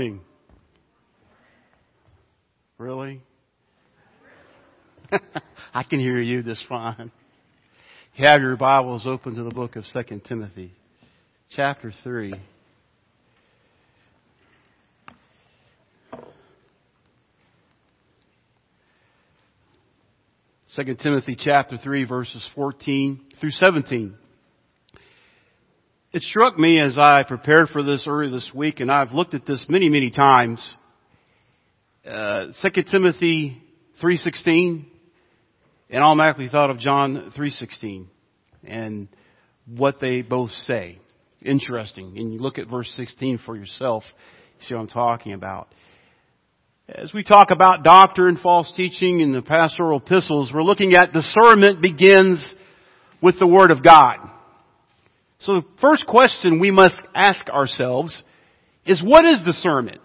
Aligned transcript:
morning? 0.00 0.20
Really? 2.78 3.20
I 5.74 5.82
can 5.82 6.00
hear 6.00 6.18
you 6.18 6.42
this 6.42 6.64
fine. 6.66 7.12
Have 8.16 8.40
your 8.40 8.56
Bibles 8.56 9.06
open 9.06 9.34
to 9.34 9.42
the 9.42 9.50
book 9.50 9.76
of 9.76 9.84
2 9.92 10.22
Timothy, 10.26 10.72
chapter 11.50 11.92
3. 12.02 12.32
Second 20.68 20.98
Timothy 21.00 21.36
chapter 21.38 21.76
3 21.76 22.04
verses 22.04 22.48
14 22.54 23.20
through 23.38 23.50
17. 23.50 24.14
It 26.12 26.22
struck 26.22 26.58
me 26.58 26.80
as 26.80 26.98
I 26.98 27.22
prepared 27.22 27.68
for 27.68 27.84
this 27.84 28.04
earlier 28.08 28.30
this 28.30 28.50
week, 28.52 28.80
and 28.80 28.90
I've 28.90 29.12
looked 29.12 29.32
at 29.34 29.46
this 29.46 29.64
many, 29.68 29.88
many 29.88 30.10
times. 30.10 30.74
Uh, 32.04 32.46
2 32.60 32.82
Timothy 32.90 33.62
3.16, 34.02 34.86
and 35.88 36.02
automatically 36.02 36.48
thought 36.48 36.70
of 36.70 36.80
John 36.80 37.32
3.16, 37.38 38.06
and 38.64 39.06
what 39.68 40.00
they 40.00 40.22
both 40.22 40.50
say. 40.64 40.98
Interesting. 41.42 42.18
And 42.18 42.32
you 42.32 42.40
look 42.40 42.58
at 42.58 42.66
verse 42.66 42.92
16 42.96 43.38
for 43.46 43.54
yourself, 43.54 44.02
you 44.58 44.66
see 44.66 44.74
what 44.74 44.80
I'm 44.80 44.88
talking 44.88 45.32
about. 45.32 45.72
As 46.88 47.14
we 47.14 47.22
talk 47.22 47.52
about 47.52 47.84
doctrine, 47.84 48.36
false 48.42 48.72
teaching, 48.76 49.20
in 49.20 49.30
the 49.30 49.42
pastoral 49.42 50.00
epistles, 50.00 50.50
we're 50.52 50.64
looking 50.64 50.94
at 50.94 51.12
discernment 51.12 51.80
begins 51.80 52.52
with 53.22 53.38
the 53.38 53.46
Word 53.46 53.70
of 53.70 53.84
God. 53.84 54.28
So 55.40 55.54
the 55.54 55.66
first 55.80 56.06
question 56.06 56.60
we 56.60 56.70
must 56.70 56.96
ask 57.14 57.40
ourselves 57.48 58.22
is 58.84 59.02
what 59.02 59.24
is 59.24 59.40
discernment? 59.44 60.00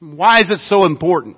Why 0.00 0.40
is 0.40 0.50
it 0.50 0.60
so 0.60 0.84
important? 0.84 1.36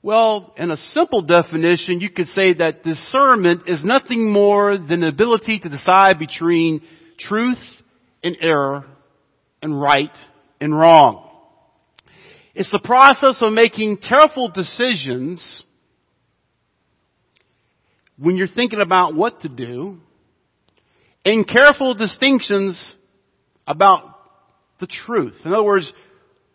Well, 0.00 0.54
in 0.56 0.70
a 0.70 0.76
simple 0.76 1.22
definition, 1.22 2.00
you 2.00 2.08
could 2.10 2.28
say 2.28 2.54
that 2.54 2.84
discernment 2.84 3.62
is 3.66 3.82
nothing 3.84 4.32
more 4.32 4.78
than 4.78 5.00
the 5.00 5.08
ability 5.08 5.58
to 5.58 5.68
decide 5.68 6.18
between 6.18 6.82
truth 7.18 7.58
and 8.22 8.36
error 8.40 8.86
and 9.60 9.78
right 9.78 10.16
and 10.60 10.76
wrong. 10.76 11.28
It's 12.54 12.70
the 12.70 12.80
process 12.82 13.38
of 13.42 13.52
making 13.52 13.98
careful 13.98 14.48
decisions 14.48 15.62
when 18.18 18.36
you're 18.36 18.48
thinking 18.48 18.80
about 18.80 19.14
what 19.14 19.42
to 19.42 19.48
do 19.48 20.00
and 21.24 21.46
careful 21.46 21.94
distinctions 21.94 22.96
about 23.66 24.02
the 24.80 24.86
truth. 24.86 25.34
In 25.44 25.52
other 25.52 25.64
words, 25.64 25.92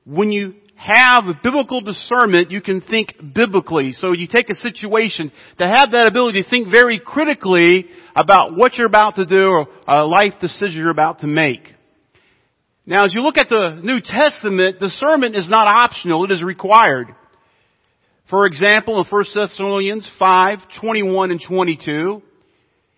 when 0.06 0.32
you 0.32 0.56
have 0.76 1.26
biblical 1.44 1.82
discernment, 1.82 2.52
you 2.52 2.62
can 2.62 2.82
think 2.82 3.14
biblically. 3.34 3.94
So 3.94 4.12
you 4.12 4.28
take 4.28 4.50
a 4.50 4.56
situation 4.56 5.32
to 5.60 5.66
have 5.66 5.92
that 5.92 6.08
ability 6.08 6.44
to 6.44 6.50
think 6.50 6.70
very 6.70 7.00
critically 7.00 7.88
about 8.16 8.56
what 8.58 8.76
you're 8.76 8.88
about 8.88 9.16
to 9.16 9.26
do 9.26 9.46
or 9.46 9.68
a 9.88 10.06
life 10.06 10.34
decision 10.42 10.82
you're 10.82 10.90
about 10.90 11.20
to 11.22 11.28
make. 11.28 11.74
Now 12.86 13.06
as 13.06 13.14
you 13.14 13.22
look 13.22 13.38
at 13.38 13.50
the 13.50 13.80
New 13.82 14.02
Testament, 14.04 14.80
discernment 14.80 15.36
is 15.36 15.50
not 15.50 15.68
optional, 15.68 16.26
it 16.26 16.32
is 16.32 16.44
required. 16.44 17.08
For 18.30 18.46
example, 18.46 19.00
in 19.00 19.06
1 19.10 19.26
Thessalonians 19.34 20.10
5, 20.20 20.60
21 20.82 21.32
and 21.32 21.42
22, 21.46 22.22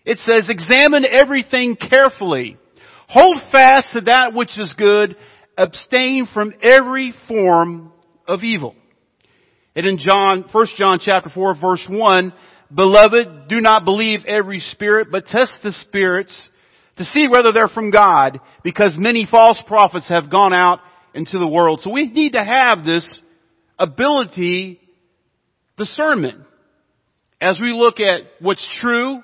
it 0.06 0.18
says, 0.18 0.48
examine 0.48 1.04
everything 1.04 1.76
carefully. 1.76 2.56
Hold 3.08 3.38
fast 3.50 3.88
to 3.92 4.02
that 4.02 4.32
which 4.34 4.56
is 4.56 4.72
good. 4.78 5.16
Abstain 5.58 6.28
from 6.32 6.52
every 6.62 7.12
form 7.26 7.92
of 8.26 8.44
evil. 8.44 8.76
And 9.74 9.84
in 9.84 9.98
John, 9.98 10.44
1 10.50 10.66
John 10.78 11.00
chapter 11.02 11.28
4 11.28 11.56
verse 11.60 11.84
1, 11.90 12.32
Beloved, 12.72 13.48
do 13.48 13.60
not 13.60 13.84
believe 13.84 14.24
every 14.26 14.60
spirit, 14.60 15.08
but 15.10 15.26
test 15.26 15.58
the 15.62 15.72
spirits 15.72 16.48
to 16.98 17.04
see 17.04 17.26
whether 17.28 17.52
they're 17.52 17.68
from 17.68 17.90
God, 17.90 18.40
because 18.64 18.94
many 18.96 19.26
false 19.30 19.60
prophets 19.66 20.08
have 20.08 20.30
gone 20.30 20.54
out 20.54 20.80
into 21.14 21.38
the 21.38 21.46
world. 21.46 21.80
So 21.82 21.90
we 21.90 22.10
need 22.10 22.32
to 22.32 22.44
have 22.44 22.84
this 22.84 23.20
ability, 23.78 24.80
discernment, 25.76 26.40
as 27.40 27.58
we 27.60 27.72
look 27.72 28.00
at 28.00 28.22
what's 28.40 28.66
true 28.80 29.22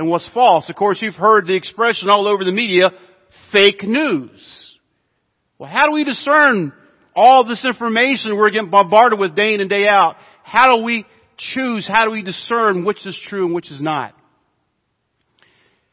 and 0.00 0.08
what's 0.08 0.26
false. 0.32 0.70
Of 0.70 0.76
course, 0.76 0.98
you've 1.02 1.14
heard 1.14 1.46
the 1.46 1.54
expression 1.54 2.08
all 2.08 2.26
over 2.26 2.42
the 2.42 2.52
media, 2.52 2.90
fake 3.52 3.82
news. 3.82 4.78
Well, 5.58 5.70
how 5.70 5.86
do 5.86 5.92
we 5.92 6.04
discern 6.04 6.72
all 7.14 7.46
this 7.46 7.66
information 7.66 8.34
we're 8.34 8.50
getting 8.50 8.70
bombarded 8.70 9.18
with 9.20 9.36
day 9.36 9.52
in 9.52 9.60
and 9.60 9.68
day 9.68 9.84
out? 9.86 10.16
How 10.42 10.74
do 10.74 10.82
we 10.84 11.04
choose? 11.36 11.86
How 11.86 12.06
do 12.06 12.12
we 12.12 12.22
discern 12.22 12.86
which 12.86 13.06
is 13.06 13.20
true 13.28 13.44
and 13.44 13.54
which 13.54 13.70
is 13.70 13.78
not? 13.78 14.14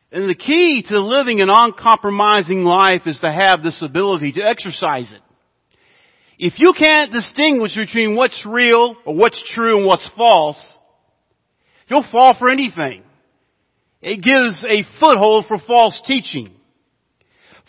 And 0.09 0.29
the 0.29 0.35
key 0.35 0.85
to 0.87 0.99
living 1.01 1.41
an 1.41 1.49
uncompromising 1.49 2.63
life 2.63 3.01
is 3.07 3.19
to 3.19 3.29
have 3.29 3.61
this 3.61 3.83
ability 3.83 4.31
to 4.33 4.41
exercise 4.41 5.11
it. 5.11 5.21
If 6.39 6.53
you 6.59 6.73
can't 6.77 7.11
distinguish 7.11 7.75
between 7.75 8.15
what's 8.15 8.45
real 8.45 8.95
or 9.05 9.15
what's 9.15 9.43
true 9.53 9.79
and 9.79 9.85
what's 9.85 10.07
false, 10.15 10.75
you'll 11.89 12.07
fall 12.09 12.37
for 12.39 12.49
anything. 12.49 13.03
It 14.01 14.21
gives 14.21 14.63
a 14.63 14.83
foothold 14.99 15.45
for 15.47 15.59
false 15.65 15.99
teaching. 16.05 16.51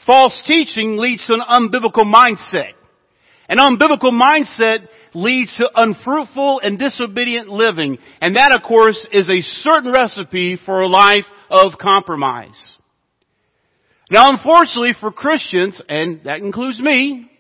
False 0.07 0.43
teaching 0.47 0.97
leads 0.97 1.27
to 1.27 1.35
an 1.35 1.41
unbiblical 1.41 2.05
mindset. 2.05 2.73
An 3.49 3.59
unbiblical 3.59 4.13
mindset 4.13 4.87
leads 5.15 5.55
to 5.57 5.71
unfruitful 5.75 6.61
and 6.63 6.79
disobedient 6.79 7.49
living. 7.49 7.99
And 8.21 8.37
that, 8.37 8.55
of 8.55 8.63
course, 8.63 9.07
is 9.11 9.29
a 9.29 9.41
certain 9.63 9.93
recipe 9.93 10.59
for 10.65 10.83
a 10.83 10.87
life 10.87 11.25
of 11.51 11.73
compromise. 11.81 12.77
Now, 14.11 14.27
unfortunately 14.29 14.93
for 15.01 15.13
Christians, 15.13 15.81
and 15.89 16.25
that 16.25 16.41
includes 16.41 16.81
me, 16.81 17.31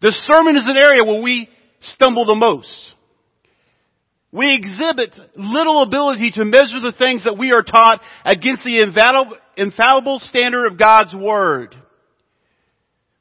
the 0.00 0.12
sermon 0.12 0.56
is 0.56 0.66
an 0.66 0.76
area 0.76 1.04
where 1.04 1.22
we 1.22 1.48
stumble 1.80 2.26
the 2.26 2.34
most. 2.34 2.93
We 4.34 4.52
exhibit 4.56 5.14
little 5.36 5.82
ability 5.84 6.32
to 6.32 6.44
measure 6.44 6.80
the 6.80 6.92
things 6.98 7.22
that 7.22 7.38
we 7.38 7.52
are 7.52 7.62
taught 7.62 8.00
against 8.24 8.64
the 8.64 8.82
infallible 9.56 10.18
standard 10.18 10.66
of 10.66 10.76
God's 10.76 11.14
Word. 11.14 11.76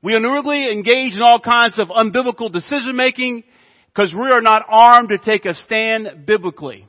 We 0.02 0.16
unwillingly 0.16 0.72
engage 0.72 1.14
in 1.14 1.22
all 1.22 1.40
kinds 1.40 1.78
of 1.78 1.90
unbiblical 1.90 2.52
decision 2.52 2.96
making 2.96 3.44
because 3.90 4.12
we 4.12 4.32
are 4.32 4.42
not 4.42 4.66
armed 4.68 5.10
to 5.10 5.20
take 5.20 5.46
a 5.46 5.54
stand 5.54 6.26
biblically 6.26 6.88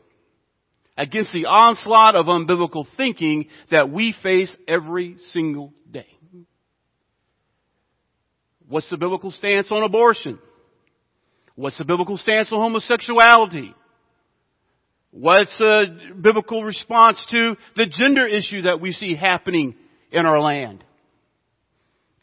against 0.97 1.35
the 1.35 1.45
onslaught 1.45 2.17
of 2.17 2.25
unbiblical 2.25 2.87
thinking 2.97 3.49
that 3.71 3.91
we 3.91 4.17
face 4.23 4.56
every 4.67 5.19
single 5.33 5.75
day. 5.91 6.09
What's 8.67 8.89
the 8.89 8.97
biblical 8.97 9.33
stance 9.33 9.71
on 9.71 9.83
abortion? 9.83 10.39
What's 11.56 11.77
the 11.77 11.85
biblical 11.85 12.17
stance 12.17 12.51
on 12.51 12.59
homosexuality? 12.59 13.75
What's 15.16 15.61
a 15.61 15.82
biblical 16.20 16.64
response 16.64 17.25
to 17.31 17.56
the 17.76 17.87
gender 17.87 18.26
issue 18.26 18.62
that 18.62 18.81
we 18.81 18.90
see 18.90 19.14
happening 19.14 19.76
in 20.11 20.26
our 20.26 20.40
land? 20.40 20.82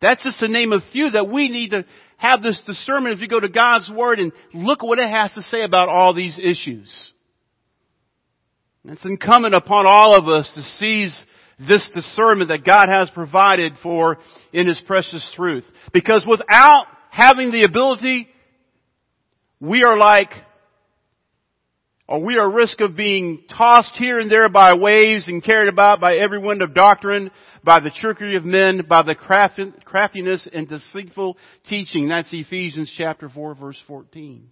That's 0.02 0.22
just 0.22 0.40
to 0.40 0.50
name 0.50 0.74
a 0.74 0.82
few 0.92 1.12
that 1.12 1.30
we 1.30 1.48
need 1.48 1.70
to 1.70 1.86
have 2.18 2.42
this 2.42 2.60
discernment 2.66 3.16
if 3.16 3.22
you 3.22 3.30
go 3.30 3.40
to 3.40 3.48
God's 3.48 3.90
Word 3.90 4.20
and 4.20 4.34
look 4.54 4.84
what 4.84 5.00
it 5.00 5.10
has 5.10 5.32
to 5.36 5.42
say 5.44 5.64
about 5.64 5.88
all 5.88 6.14
these 6.14 6.38
issues. 6.38 7.14
It's 8.84 9.06
incumbent 9.06 9.56
upon 9.56 9.86
all 9.88 10.14
of 10.14 10.28
us 10.28 10.52
to 10.54 10.62
seize 10.62 11.18
this 11.60 11.90
discernment 11.96 12.50
that 12.50 12.66
God 12.66 12.88
has 12.90 13.10
provided 13.12 13.72
for 13.82 14.18
in 14.52 14.68
His 14.68 14.82
precious 14.86 15.26
truth. 15.34 15.64
Because 15.94 16.26
without 16.28 16.88
having 17.10 17.52
the 17.52 17.64
ability, 17.64 18.28
we 19.62 19.86
are 19.86 19.96
like 19.96 20.32
or 22.12 22.20
we 22.20 22.36
are 22.36 22.50
at 22.50 22.54
risk 22.54 22.82
of 22.82 22.98
being 22.98 23.42
tossed 23.48 23.96
here 23.96 24.20
and 24.20 24.30
there 24.30 24.50
by 24.50 24.74
waves 24.74 25.30
and 25.30 25.42
carried 25.42 25.70
about 25.70 26.02
by 26.02 26.18
every 26.18 26.40
wind 26.40 26.62
of 26.62 26.74
doctrine, 26.74 27.32
by 27.64 27.80
the 27.80 27.90
trickery 27.90 28.36
of 28.36 28.44
men, 28.44 28.82
by 28.90 29.02
the 29.02 29.16
craftiness 29.16 30.46
and 30.52 30.68
deceitful 30.68 31.38
teaching. 31.70 32.10
That's 32.10 32.28
Ephesians 32.34 32.94
chapter 32.98 33.30
4 33.30 33.56
verse 33.56 33.82
14. 33.88 34.52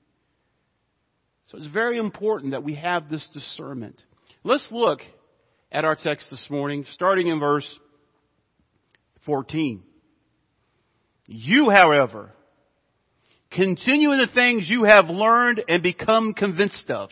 So 1.51 1.57
it's 1.57 1.67
very 1.67 1.97
important 1.97 2.51
that 2.53 2.63
we 2.63 2.75
have 2.75 3.09
this 3.09 3.27
discernment. 3.33 4.01
Let's 4.45 4.69
look 4.71 5.01
at 5.69 5.83
our 5.83 5.97
text 5.97 6.27
this 6.31 6.47
morning, 6.49 6.85
starting 6.93 7.27
in 7.27 7.41
verse 7.41 7.67
14. 9.25 9.83
You, 11.25 11.69
however, 11.69 12.31
continue 13.51 14.13
in 14.13 14.19
the 14.19 14.33
things 14.33 14.69
you 14.69 14.85
have 14.85 15.09
learned 15.09 15.61
and 15.67 15.83
become 15.83 16.33
convinced 16.33 16.89
of 16.89 17.09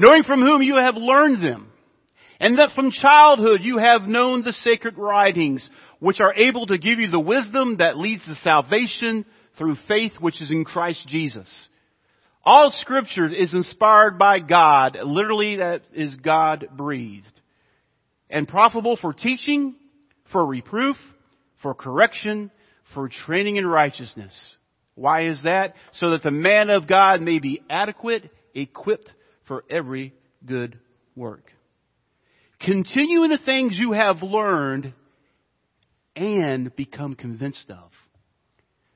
knowing 0.00 0.22
from 0.22 0.40
whom 0.40 0.62
you 0.62 0.76
have 0.76 0.96
learned 0.96 1.44
them, 1.44 1.70
and 2.40 2.58
that 2.58 2.70
from 2.74 2.90
childhood 2.90 3.60
you 3.60 3.76
have 3.76 4.02
known 4.02 4.42
the 4.42 4.54
sacred 4.54 4.96
writings, 4.96 5.68
which 5.98 6.20
are 6.20 6.32
able 6.34 6.66
to 6.66 6.78
give 6.78 6.98
you 6.98 7.10
the 7.10 7.20
wisdom 7.20 7.76
that 7.76 7.98
leads 7.98 8.24
to 8.24 8.34
salvation 8.36 9.26
through 9.58 9.76
faith 9.86 10.12
which 10.18 10.40
is 10.40 10.50
in 10.50 10.64
Christ 10.64 11.06
Jesus. 11.06 11.68
All 12.42 12.72
scripture 12.80 13.28
is 13.28 13.52
inspired 13.52 14.18
by 14.18 14.38
God. 14.38 14.96
Literally, 15.04 15.56
that 15.56 15.82
is 15.92 16.16
God 16.16 16.68
breathed. 16.74 17.26
And 18.30 18.48
profitable 18.48 18.96
for 18.96 19.12
teaching, 19.12 19.76
for 20.32 20.46
reproof, 20.46 20.96
for 21.60 21.74
correction, 21.74 22.50
for 22.94 23.10
training 23.10 23.56
in 23.56 23.66
righteousness. 23.66 24.56
Why 24.94 25.26
is 25.26 25.42
that? 25.42 25.74
So 25.92 26.12
that 26.12 26.22
the 26.22 26.30
man 26.30 26.70
of 26.70 26.88
God 26.88 27.20
may 27.20 27.38
be 27.38 27.60
adequate, 27.68 28.30
equipped 28.54 29.12
for 29.50 29.64
every 29.68 30.14
good 30.46 30.78
work. 31.16 31.42
Continue 32.60 33.24
in 33.24 33.30
the 33.30 33.38
things 33.44 33.76
you 33.76 33.90
have 33.90 34.22
learned 34.22 34.94
and 36.14 36.76
become 36.76 37.16
convinced 37.16 37.68
of. 37.68 37.90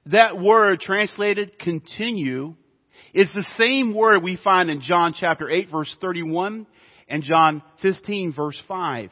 That 0.06 0.41
word 0.41 0.79
translated 0.79 1.59
continue 1.59 2.55
is 3.12 3.29
the 3.35 3.45
same 3.59 3.97
word 3.97 4.23
we 4.23 4.39
find 4.45 4.71
in 4.71 4.81
John 4.81 5.12
chapter 5.19 5.51
8 5.51 5.73
verse 5.73 5.93
31 6.01 6.69
and 7.09 7.25
John 7.25 7.61
15 7.83 8.33
verse 8.33 8.62
5 8.69 9.11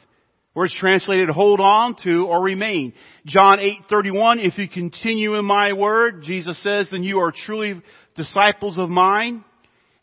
where 0.53 0.67
it's 0.67 0.79
translated 0.79 1.29
hold 1.29 1.59
on 1.59 1.97
to 2.05 2.29
or 2.29 2.41
remain. 2.41 2.93
John 3.27 3.59
8:31 3.59 4.47
if 4.47 4.59
you 4.59 4.69
continue 4.69 5.35
in 5.35 5.45
my 5.45 5.73
word 5.73 6.23
Jesus 6.23 6.63
says 6.63 6.91
then 6.93 7.03
you 7.03 7.19
are 7.19 7.33
truly 7.33 7.83
disciples 8.15 8.79
of 8.79 8.89
mine. 8.89 9.43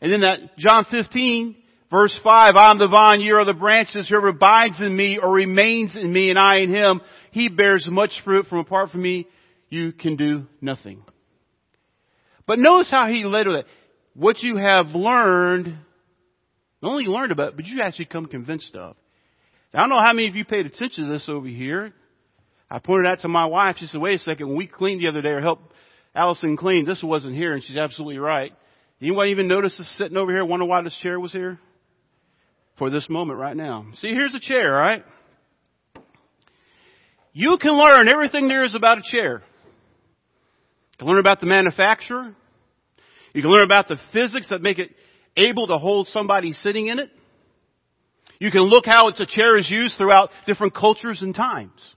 And 0.00 0.12
then 0.12 0.20
that 0.20 0.56
John 0.58 0.86
15 0.90 1.56
verse 1.90 2.16
5 2.22 2.56
I'm 2.56 2.78
the 2.78 2.88
vine 2.88 3.20
you 3.20 3.34
are 3.34 3.44
the 3.44 3.54
branches 3.54 4.08
whoever 4.08 4.28
abides 4.28 4.80
in 4.80 4.96
me 4.96 5.18
or 5.20 5.32
remains 5.32 5.96
in 5.96 6.12
me 6.12 6.30
and 6.30 6.38
I 6.38 6.58
in 6.58 6.70
him 6.70 7.00
he 7.32 7.48
bears 7.48 7.86
much 7.90 8.12
fruit 8.24 8.46
from 8.46 8.58
apart 8.58 8.90
from 8.90 9.02
me 9.02 9.26
you 9.70 9.92
can 9.92 10.16
do 10.16 10.46
nothing. 10.60 11.02
But 12.46 12.58
notice 12.58 12.90
how 12.90 13.06
he 13.06 13.24
led 13.24 13.46
with 13.46 13.56
it. 13.56 13.66
What 14.14 14.42
you 14.42 14.56
have 14.56 14.86
learned, 14.86 15.68
not 16.82 16.90
only 16.90 17.04
learned 17.04 17.30
about, 17.30 17.54
but 17.54 17.64
you 17.64 17.80
actually 17.80 18.06
come 18.06 18.26
convinced 18.26 18.74
of. 18.74 18.96
Now, 19.72 19.78
I 19.78 19.82
don't 19.82 19.90
know 19.90 20.02
how 20.04 20.12
many 20.12 20.28
of 20.28 20.34
you 20.34 20.44
paid 20.44 20.66
attention 20.66 21.04
to 21.04 21.12
this 21.12 21.28
over 21.28 21.46
here. 21.46 21.92
I 22.68 22.80
pointed 22.80 23.08
out 23.08 23.20
to 23.20 23.28
my 23.28 23.46
wife. 23.46 23.76
She 23.78 23.86
said, 23.86 24.00
wait 24.00 24.16
a 24.16 24.18
second. 24.18 24.48
When 24.48 24.56
we 24.56 24.66
cleaned 24.66 25.00
the 25.00 25.08
other 25.08 25.22
day 25.22 25.30
or 25.30 25.40
helped 25.40 25.72
Allison 26.14 26.56
clean, 26.56 26.84
this 26.84 27.02
wasn't 27.02 27.36
here. 27.36 27.54
And 27.54 27.62
she's 27.62 27.76
absolutely 27.76 28.18
right. 28.18 28.52
Anyone 29.00 29.28
even 29.28 29.48
notice 29.48 29.78
us 29.80 29.86
sitting 29.96 30.16
over 30.16 30.30
here? 30.30 30.44
Wonder 30.44 30.66
why 30.66 30.82
this 30.82 30.96
chair 31.02 31.18
was 31.18 31.32
here? 31.32 31.58
For 32.78 32.90
this 32.90 33.08
moment 33.08 33.38
right 33.38 33.56
now. 33.56 33.86
See, 33.94 34.08
here's 34.08 34.34
a 34.34 34.40
chair, 34.40 34.70
right? 34.70 35.04
You 37.32 37.58
can 37.60 37.72
learn 37.72 38.08
everything 38.08 38.48
there 38.48 38.64
is 38.64 38.74
about 38.74 38.98
a 38.98 39.02
chair. 39.02 39.42
You 40.92 40.98
can 40.98 41.08
learn 41.08 41.20
about 41.20 41.40
the 41.40 41.46
manufacturer. 41.46 42.34
You 43.32 43.42
can 43.42 43.50
learn 43.50 43.64
about 43.64 43.88
the 43.88 43.96
physics 44.12 44.48
that 44.50 44.60
make 44.60 44.78
it 44.78 44.90
able 45.36 45.68
to 45.68 45.78
hold 45.78 46.08
somebody 46.08 46.52
sitting 46.52 46.88
in 46.88 46.98
it. 46.98 47.10
You 48.38 48.50
can 48.50 48.62
look 48.62 48.84
how 48.86 49.08
it's 49.08 49.20
a 49.20 49.26
chair 49.26 49.56
is 49.56 49.70
used 49.70 49.96
throughout 49.96 50.30
different 50.46 50.74
cultures 50.74 51.22
and 51.22 51.34
times. 51.34 51.94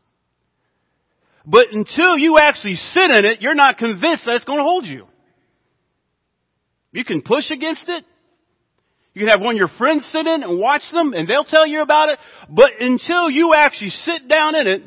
But 1.46 1.68
until 1.72 2.18
you 2.18 2.38
actually 2.38 2.76
sit 2.76 3.10
in 3.10 3.26
it, 3.26 3.42
you're 3.42 3.56
not 3.56 3.78
convinced 3.78 4.26
that 4.26 4.36
it's 4.36 4.46
going 4.46 4.60
to 4.60 4.64
hold 4.64 4.86
you. 4.86 5.08
You 6.94 7.04
can 7.04 7.22
push 7.22 7.52
against 7.52 7.84
it. 7.88 8.06
You 9.14 9.22
can 9.22 9.30
have 9.30 9.42
one 9.42 9.56
of 9.56 9.60
your 9.60 9.70
friends 9.78 10.08
sit 10.12 10.26
in 10.26 10.44
and 10.44 10.60
watch 10.60 10.84
them 10.92 11.14
and 11.14 11.28
they'll 11.28 11.44
tell 11.44 11.68
you 11.68 11.82
about 11.82 12.10
it. 12.10 12.20
But 12.50 12.72
until 12.80 13.30
you 13.30 13.54
actually 13.54 13.90
sit 13.90 14.28
down 14.28 14.56
in 14.56 14.68
it, 14.68 14.82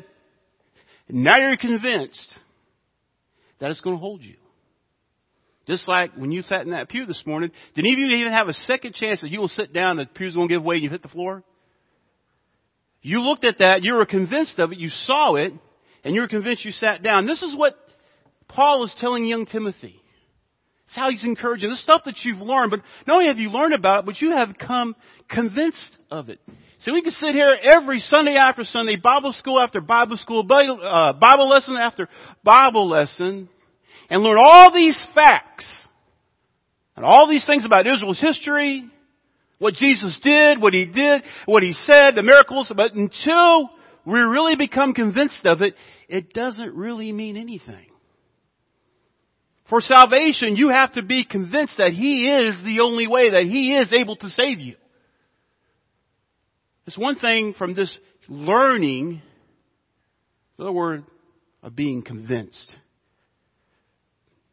now 1.09 1.37
you're 1.37 1.57
convinced 1.57 2.33
that 3.59 3.71
it's 3.71 3.81
going 3.81 3.95
to 3.95 3.99
hold 3.99 4.21
you. 4.21 4.35
Just 5.67 5.87
like 5.87 6.13
when 6.15 6.31
you 6.31 6.41
sat 6.43 6.61
in 6.61 6.71
that 6.71 6.89
pew 6.89 7.05
this 7.05 7.23
morning, 7.25 7.51
did 7.75 7.83
any 7.83 7.93
of 7.93 7.99
you 7.99 8.07
even 8.17 8.31
have 8.31 8.47
a 8.47 8.53
second 8.53 8.95
chance 8.95 9.21
that 9.21 9.31
you 9.31 9.39
will 9.39 9.49
sit 9.49 9.73
down 9.73 9.99
and 9.99 10.07
the 10.07 10.13
pew's 10.13 10.35
going 10.35 10.47
to 10.47 10.53
give 10.53 10.63
way 10.63 10.75
and 10.75 10.83
you 10.83 10.89
hit 10.89 11.01
the 11.01 11.09
floor? 11.09 11.43
You 13.01 13.19
looked 13.21 13.43
at 13.43 13.59
that, 13.59 13.83
you 13.83 13.95
were 13.95 14.05
convinced 14.05 14.59
of 14.59 14.71
it, 14.71 14.77
you 14.77 14.89
saw 14.89 15.35
it, 15.35 15.53
and 16.03 16.15
you 16.15 16.21
were 16.21 16.27
convinced 16.27 16.63
you 16.63 16.71
sat 16.71 17.03
down. 17.03 17.25
This 17.25 17.41
is 17.41 17.55
what 17.55 17.75
Paul 18.47 18.85
is 18.85 18.95
telling 18.97 19.25
young 19.25 19.45
Timothy. 19.45 20.01
It's 20.87 20.95
how 20.95 21.09
he's 21.09 21.23
encouraging. 21.23 21.69
This 21.69 21.83
stuff 21.83 22.03
that 22.05 22.23
you've 22.23 22.39
learned, 22.39 22.71
but 22.71 22.79
not 23.05 23.15
only 23.15 23.27
have 23.27 23.39
you 23.39 23.49
learned 23.49 23.73
about 23.73 23.99
it, 23.99 24.05
but 24.05 24.21
you 24.21 24.31
have 24.31 24.55
come 24.57 24.95
convinced 25.29 25.97
of 26.09 26.29
it. 26.29 26.39
So 26.79 26.93
we 26.93 27.01
can 27.01 27.11
sit 27.11 27.35
here 27.35 27.57
every 27.61 27.99
Sunday 27.99 28.35
after 28.35 28.63
Sunday, 28.63 28.95
Bible 28.95 29.33
school 29.33 29.59
after 29.59 29.81
Bible 29.81 30.15
school, 30.15 30.47
uh, 30.49 31.13
Bible 31.13 31.49
lesson 31.49 31.75
after 31.75 32.07
Bible 32.43 32.87
lesson, 32.87 33.49
and 34.09 34.23
learn 34.23 34.37
all 34.39 34.73
these 34.73 34.97
facts 35.13 35.67
and 36.95 37.05
all 37.05 37.27
these 37.27 37.45
things 37.45 37.65
about 37.65 37.85
Israel's 37.85 38.19
history, 38.19 38.85
what 39.59 39.73
Jesus 39.73 40.17
did, 40.23 40.61
what 40.61 40.73
he 40.73 40.85
did, 40.85 41.23
what 41.45 41.63
he 41.63 41.73
said, 41.73 42.15
the 42.15 42.23
miracles, 42.23 42.71
but 42.75 42.93
until 42.93 43.71
we 44.05 44.19
really 44.19 44.55
become 44.55 44.93
convinced 44.93 45.45
of 45.45 45.61
it, 45.61 45.73
it 46.07 46.31
doesn't 46.31 46.73
really 46.75 47.11
mean 47.11 47.35
anything. 47.35 47.86
For 49.69 49.81
salvation, 49.81 50.55
you 50.55 50.69
have 50.69 50.93
to 50.93 51.01
be 51.01 51.25
convinced 51.25 51.77
that 51.77 51.91
He 51.91 52.27
is 52.27 52.63
the 52.63 52.79
only 52.81 53.07
way, 53.07 53.31
that 53.31 53.43
He 53.43 53.75
is 53.75 53.91
able 53.91 54.15
to 54.17 54.29
save 54.29 54.59
you. 54.59 54.75
It's 56.85 56.97
one 56.97 57.17
thing 57.17 57.53
from 57.53 57.75
this 57.75 57.95
learning, 58.29 59.21
the 60.57 60.71
word 60.71 61.03
of 61.61 61.75
being 61.75 62.01
convinced. 62.01 62.71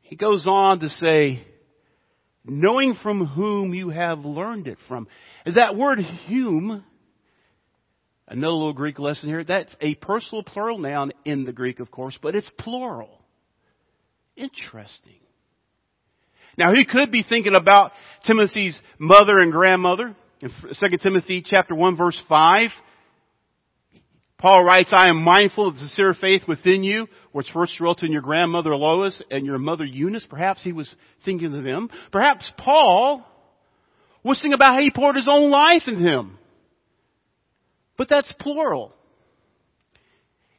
He 0.03 0.17
goes 0.17 0.47
on 0.47 0.81
to 0.81 0.89
say, 0.89 1.47
knowing 2.45 2.97
from 3.03 3.25
whom 3.25 3.73
you 3.73 3.91
have 3.91 4.25
learned 4.25 4.67
it 4.67 4.79
from. 4.89 5.07
Is 5.47 5.55
that 5.55 5.77
word 5.77 6.01
whom, 6.29 6.85
another 8.27 8.53
little 8.53 8.73
Greek 8.73 8.99
lesson 8.99 9.29
here, 9.29 9.45
that's 9.45 9.75
a 9.81 9.95
personal 9.95 10.43
plural 10.43 10.79
noun 10.79 11.13
in 11.25 11.45
the 11.45 11.53
Greek, 11.53 11.79
of 11.79 11.91
course, 11.91 12.19
but 12.21 12.35
it's 12.35 12.51
plural. 12.59 13.24
Interesting. 14.37 15.21
Now 16.57 16.73
he 16.73 16.85
could 16.85 17.11
be 17.11 17.25
thinking 17.29 17.55
about 17.55 17.93
Timothy's 18.27 18.81
mother 18.99 19.39
and 19.39 19.53
grandmother 19.53 20.15
in 20.41 20.51
2 20.51 20.99
Timothy 21.03 21.43
chapter 21.45 21.75
1 21.75 21.97
verse 21.97 22.21
5. 22.29 22.71
Paul 24.39 24.63
writes, 24.63 24.91
I 24.93 25.09
am 25.09 25.23
mindful 25.23 25.69
of 25.69 25.75
the 25.75 25.81
sincere 25.81 26.13
faith 26.13 26.43
within 26.47 26.83
you, 26.85 27.07
which 27.33 27.51
first 27.55 27.79
dwelt 27.79 28.03
in 28.03 28.13
your 28.13 28.21
grandmother 28.21 28.77
Lois 28.77 29.23
and 29.31 29.47
your 29.47 29.59
mother 29.59 29.85
Eunice. 29.85 30.27
Perhaps 30.29 30.63
he 30.63 30.73
was 30.73 30.95
thinking 31.25 31.55
of 31.57 31.65
them. 31.65 31.89
Perhaps 32.13 32.53
Paul 32.59 33.27
was 34.23 34.39
thinking 34.39 34.53
about 34.55 34.75
how 34.75 34.81
he 34.81 34.91
poured 34.91 35.17
his 35.17 35.29
own 35.29 35.51
life 35.51 35.83
in 35.87 35.99
him. 35.99 36.39
But 37.97 38.09
that's 38.09 38.33
plural. 38.39 38.95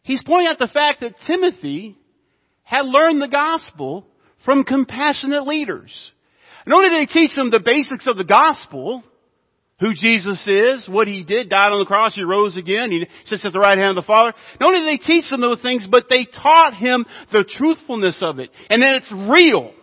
He's 0.01 0.23
pointing 0.23 0.47
out 0.47 0.57
the 0.57 0.67
fact 0.67 1.01
that 1.01 1.13
Timothy 1.27 1.97
had 2.65 2.85
learned 2.85 3.21
the 3.21 3.27
gospel 3.27 4.05
from 4.43 4.63
compassionate 4.63 5.47
leaders. 5.47 6.11
Not 6.67 6.77
only 6.77 6.89
did 6.89 7.09
he 7.09 7.27
teach 7.27 7.35
them 7.35 7.49
the 7.49 7.59
basics 7.59 8.07
of 8.07 8.17
the 8.17 8.25
gospel, 8.25 9.03
who 9.79 9.93
Jesus 9.93 10.45
is, 10.47 10.87
what 10.87 11.07
He 11.07 11.23
did, 11.23 11.49
died 11.49 11.71
on 11.71 11.79
the 11.79 11.85
cross, 11.85 12.15
He 12.15 12.23
rose 12.23 12.55
again, 12.55 12.91
He 12.91 13.07
sits 13.25 13.45
at 13.45 13.51
the 13.51 13.59
right 13.59 13.77
hand 13.77 13.89
of 13.89 13.95
the 13.95 14.07
Father. 14.07 14.33
Not 14.59 14.67
only 14.73 14.79
did 14.79 14.99
they 14.99 15.05
teach 15.05 15.29
them 15.29 15.41
those 15.41 15.61
things, 15.61 15.85
but 15.89 16.05
they 16.09 16.25
taught 16.25 16.75
Him 16.75 17.05
the 17.31 17.43
truthfulness 17.43 18.19
of 18.21 18.39
it. 18.39 18.51
And 18.69 18.81
that 18.81 18.95
it's 18.95 19.11
real. 19.11 19.73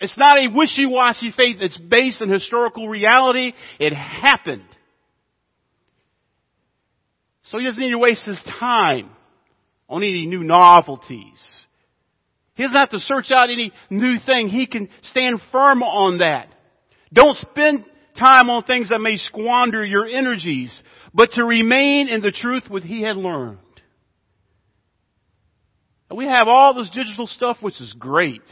It's 0.00 0.16
not 0.16 0.38
a 0.38 0.48
wishy-washy 0.52 1.32
faith, 1.36 1.58
it's 1.60 1.76
based 1.76 2.22
in 2.22 2.30
historical 2.30 2.88
reality. 2.88 3.52
It 3.78 3.92
happened. 3.92 4.64
So 7.44 7.58
he 7.58 7.64
doesn't 7.64 7.80
need 7.80 7.92
to 7.92 7.98
waste 7.98 8.26
his 8.26 8.42
time 8.58 9.10
on 9.88 10.02
any 10.02 10.26
new 10.26 10.42
novelties. 10.42 11.65
He 12.56 12.62
doesn't 12.62 12.76
have 12.76 12.90
to 12.90 13.00
search 13.00 13.30
out 13.30 13.50
any 13.50 13.70
new 13.90 14.16
thing. 14.24 14.48
He 14.48 14.66
can 14.66 14.88
stand 15.02 15.40
firm 15.52 15.82
on 15.82 16.18
that. 16.18 16.48
Don't 17.12 17.36
spend 17.36 17.84
time 18.18 18.48
on 18.48 18.64
things 18.64 18.88
that 18.88 18.98
may 18.98 19.18
squander 19.18 19.84
your 19.84 20.06
energies, 20.06 20.82
but 21.12 21.32
to 21.32 21.44
remain 21.44 22.08
in 22.08 22.22
the 22.22 22.32
truth 22.32 22.64
what 22.68 22.82
he 22.82 23.02
had 23.02 23.16
learned. 23.16 23.58
And 26.08 26.16
we 26.16 26.24
have 26.24 26.48
all 26.48 26.72
this 26.72 26.90
digital 26.90 27.26
stuff, 27.26 27.58
which 27.60 27.78
is 27.80 27.94
great. 27.98 28.42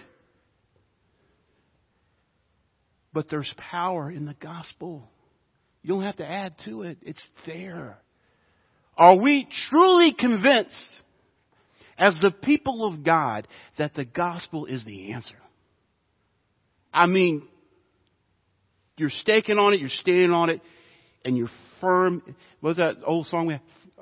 But 3.15 3.31
there's 3.31 3.53
power 3.57 4.11
in 4.11 4.27
the 4.27 4.35
gospel. 4.35 5.09
You 5.83 5.95
don't 5.95 6.03
have 6.03 6.17
to 6.17 6.29
add 6.29 6.57
to 6.67 6.83
it. 6.83 6.99
It's 7.03 7.27
there. 7.47 7.99
Are 8.99 9.17
we 9.17 9.49
truly 9.71 10.13
convinced 10.13 10.77
as 11.99 12.19
the 12.21 12.31
people 12.31 12.87
of 12.87 13.05
God 13.05 13.49
that 13.79 13.95
the 13.95 14.05
gospel 14.05 14.67
is 14.67 14.85
the 14.85 15.13
answer? 15.13 15.37
I 16.93 17.07
mean, 17.07 17.47
you're 18.97 19.11
staking 19.11 19.59
on 19.59 19.75
it, 19.75 19.81
you're 19.81 19.89
standing 19.89 20.31
on 20.31 20.51
it, 20.51 20.61
and 21.25 21.37
you're 21.37 21.51
firm. 21.81 22.23
What's 22.61 22.79
that 22.79 22.99
old 23.05 23.27
song 23.27 23.47
we 23.47 23.59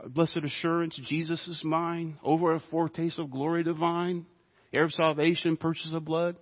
blessed 0.06 0.38
assurance, 0.44 0.98
Jesus 1.04 1.46
is 1.48 1.62
mine, 1.64 2.18
over 2.22 2.54
a 2.54 2.62
foretaste 2.70 3.18
of 3.18 3.30
glory 3.30 3.62
divine, 3.62 4.26
heir 4.72 4.84
of 4.84 4.92
salvation, 4.92 5.56
purchase 5.56 5.90
of 5.92 6.04
blood. 6.04 6.36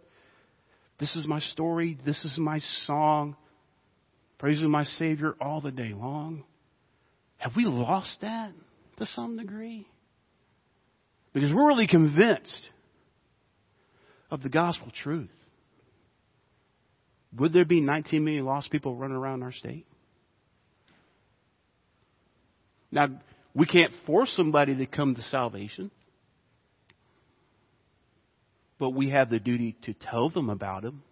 This 0.98 1.14
is 1.16 1.26
my 1.26 1.40
story. 1.40 1.98
This 2.04 2.24
is 2.24 2.36
my 2.38 2.60
song. 2.86 3.36
Praising 4.38 4.70
my 4.70 4.84
Savior 4.84 5.34
all 5.40 5.60
the 5.60 5.72
day 5.72 5.92
long. 5.94 6.44
Have 7.36 7.52
we 7.56 7.64
lost 7.64 8.20
that 8.20 8.52
to 8.98 9.06
some 9.06 9.36
degree? 9.36 9.86
Because 11.32 11.52
we're 11.52 11.68
really 11.68 11.86
convinced 11.86 12.66
of 14.30 14.42
the 14.42 14.48
gospel 14.48 14.90
truth. 15.02 15.30
Would 17.38 17.52
there 17.52 17.64
be 17.64 17.80
19 17.80 18.24
million 18.24 18.44
lost 18.44 18.70
people 18.70 18.96
running 18.96 19.16
around 19.16 19.42
our 19.42 19.52
state? 19.52 19.86
Now, 22.90 23.08
we 23.54 23.66
can't 23.66 23.92
force 24.06 24.32
somebody 24.36 24.76
to 24.76 24.86
come 24.86 25.14
to 25.14 25.22
salvation. 25.22 25.90
But 28.78 28.90
we 28.90 29.10
have 29.10 29.30
the 29.30 29.38
duty 29.38 29.76
to 29.82 29.94
tell 29.94 30.30
them 30.30 30.50
about 30.50 30.84
Him. 30.84 31.02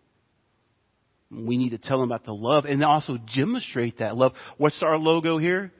We 1.30 1.58
need 1.58 1.70
to 1.70 1.78
tell 1.78 2.00
them 2.00 2.10
about 2.10 2.24
the 2.24 2.32
love 2.32 2.64
and 2.64 2.82
also 2.82 3.18
demonstrate 3.36 3.98
that 3.98 4.16
love. 4.16 4.32
What's 4.56 4.82
our 4.82 4.96
logo 4.96 5.38
here? 5.38 5.72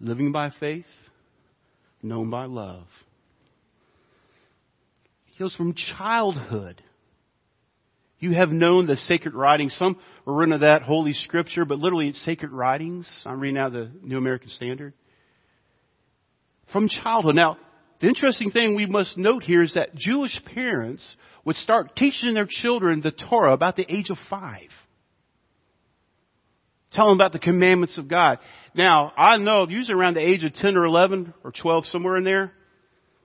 Living 0.00 0.32
by 0.32 0.50
faith, 0.58 0.86
known 2.02 2.28
by 2.28 2.46
love. 2.46 2.86
He 5.36 5.44
goes 5.44 5.54
from 5.54 5.74
childhood. 5.74 6.82
You 8.18 8.32
have 8.32 8.48
known 8.48 8.86
the 8.86 8.96
sacred 8.96 9.34
writings. 9.34 9.76
Some 9.78 9.98
are 10.26 10.32
written 10.32 10.54
of 10.54 10.60
that 10.60 10.80
Holy 10.80 11.12
Scripture, 11.12 11.66
but 11.66 11.78
literally 11.78 12.08
it's 12.08 12.24
sacred 12.24 12.52
writings. 12.52 13.06
I'm 13.26 13.38
reading 13.38 13.58
out 13.58 13.72
the 13.72 13.90
New 14.00 14.16
American 14.16 14.48
Standard. 14.48 14.94
From 16.72 16.88
childhood. 16.88 17.34
Now, 17.34 17.58
the 18.00 18.08
interesting 18.08 18.50
thing 18.50 18.76
we 18.76 18.86
must 18.86 19.18
note 19.18 19.42
here 19.42 19.62
is 19.62 19.74
that 19.74 19.94
Jewish 19.94 20.40
parents 20.54 21.16
would 21.44 21.56
start 21.56 21.96
teaching 21.96 22.32
their 22.32 22.48
children 22.48 23.02
the 23.02 23.12
Torah 23.12 23.52
about 23.52 23.76
the 23.76 23.84
age 23.94 24.08
of 24.08 24.16
five. 24.30 24.70
Tell 26.92 27.08
them 27.08 27.16
about 27.16 27.32
the 27.32 27.38
commandments 27.38 27.98
of 27.98 28.08
God. 28.08 28.38
Now, 28.74 29.12
I 29.18 29.36
know 29.36 29.68
usually 29.68 29.98
around 29.98 30.14
the 30.14 30.26
age 30.26 30.44
of 30.44 30.54
10 30.54 30.78
or 30.78 30.86
11 30.86 31.34
or 31.44 31.52
12, 31.52 31.88
somewhere 31.88 32.16
in 32.16 32.24
there, 32.24 32.52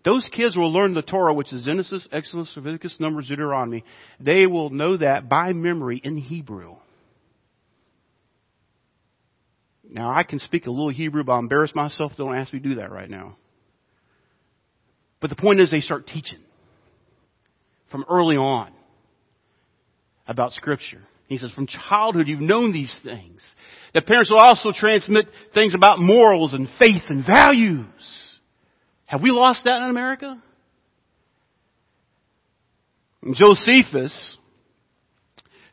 those 0.03 0.27
kids 0.31 0.55
will 0.55 0.71
learn 0.73 0.93
the 0.93 1.01
Torah, 1.01 1.33
which 1.33 1.53
is 1.53 1.63
Genesis, 1.63 2.07
Exodus, 2.11 2.51
Leviticus, 2.55 2.95
Numbers, 2.99 3.27
Deuteronomy. 3.27 3.83
They 4.19 4.47
will 4.47 4.69
know 4.69 4.97
that 4.97 5.29
by 5.29 5.53
memory 5.53 6.01
in 6.03 6.17
Hebrew. 6.17 6.75
Now, 9.87 10.11
I 10.11 10.23
can 10.23 10.39
speak 10.39 10.65
a 10.67 10.71
little 10.71 10.89
Hebrew, 10.89 11.23
but 11.23 11.33
I'll 11.33 11.39
embarrass 11.39 11.75
myself. 11.75 12.13
Don't 12.17 12.35
ask 12.35 12.53
me 12.53 12.59
to 12.59 12.69
do 12.69 12.75
that 12.75 12.91
right 12.91 13.09
now. 13.09 13.35
But 15.19 15.29
the 15.29 15.35
point 15.35 15.59
is 15.59 15.69
they 15.69 15.81
start 15.81 16.07
teaching 16.07 16.39
from 17.91 18.05
early 18.09 18.37
on 18.37 18.71
about 20.27 20.53
Scripture. 20.53 21.01
He 21.27 21.37
says, 21.37 21.51
from 21.51 21.67
childhood 21.67 22.27
you've 22.27 22.41
known 22.41 22.73
these 22.73 22.97
things. 23.03 23.41
The 23.93 24.01
parents 24.01 24.31
will 24.31 24.39
also 24.39 24.71
transmit 24.73 25.27
things 25.53 25.75
about 25.75 25.99
morals 25.99 26.53
and 26.53 26.67
faith 26.79 27.03
and 27.09 27.25
values. 27.25 28.30
Have 29.11 29.21
we 29.21 29.29
lost 29.29 29.65
that 29.65 29.81
in 29.83 29.89
America? 29.89 30.41
Josephus, 33.33 34.37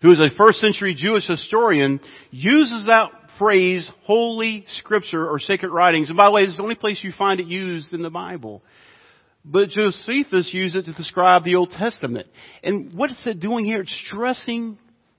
who 0.02 0.10
is 0.10 0.18
a 0.18 0.36
first 0.36 0.58
century 0.58 0.96
Jewish 0.98 1.24
historian, 1.24 2.00
uses 2.32 2.86
that 2.86 3.12
phrase, 3.38 3.88
holy 4.02 4.64
scripture 4.78 5.24
or 5.24 5.38
sacred 5.38 5.70
writings. 5.70 6.08
And 6.08 6.16
by 6.16 6.26
the 6.26 6.32
way, 6.32 6.40
it's 6.42 6.56
the 6.56 6.64
only 6.64 6.74
place 6.74 6.98
you 7.04 7.12
find 7.16 7.38
it 7.38 7.46
used 7.46 7.94
in 7.94 8.02
the 8.02 8.10
Bible. 8.10 8.60
But 9.44 9.68
Josephus 9.68 10.50
used 10.52 10.74
it 10.74 10.86
to 10.86 10.92
describe 10.94 11.44
the 11.44 11.54
Old 11.54 11.70
Testament. 11.70 12.26
And 12.64 12.92
what 12.92 13.12
is 13.12 13.24
it 13.24 13.38
doing 13.38 13.64
here? 13.64 13.82
It's 13.82 14.02
stressing 14.08 14.78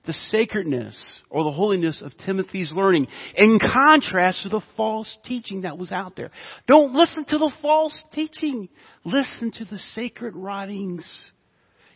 the 0.10 0.14
sacredness 0.32 1.00
or 1.30 1.44
the 1.44 1.52
holiness 1.52 2.02
of 2.02 2.18
Timothy's 2.26 2.72
learning 2.74 3.08
in 3.36 3.60
contrast 3.60 4.42
to 4.42 4.50
the 4.50 4.62
false 4.76 5.16
teaching 5.24 5.62
that 5.62 5.78
was 5.78 5.92
out 5.92 6.16
there. 6.16 6.32
Don't 6.66 6.96
listen 6.96 7.26
to 7.26 7.38
the 7.38 7.52
false 7.62 7.94
teaching. 8.12 8.70
Listen 9.06 9.52
to 9.52 9.66
the 9.66 9.78
sacred 9.94 10.36
writings. 10.36 11.08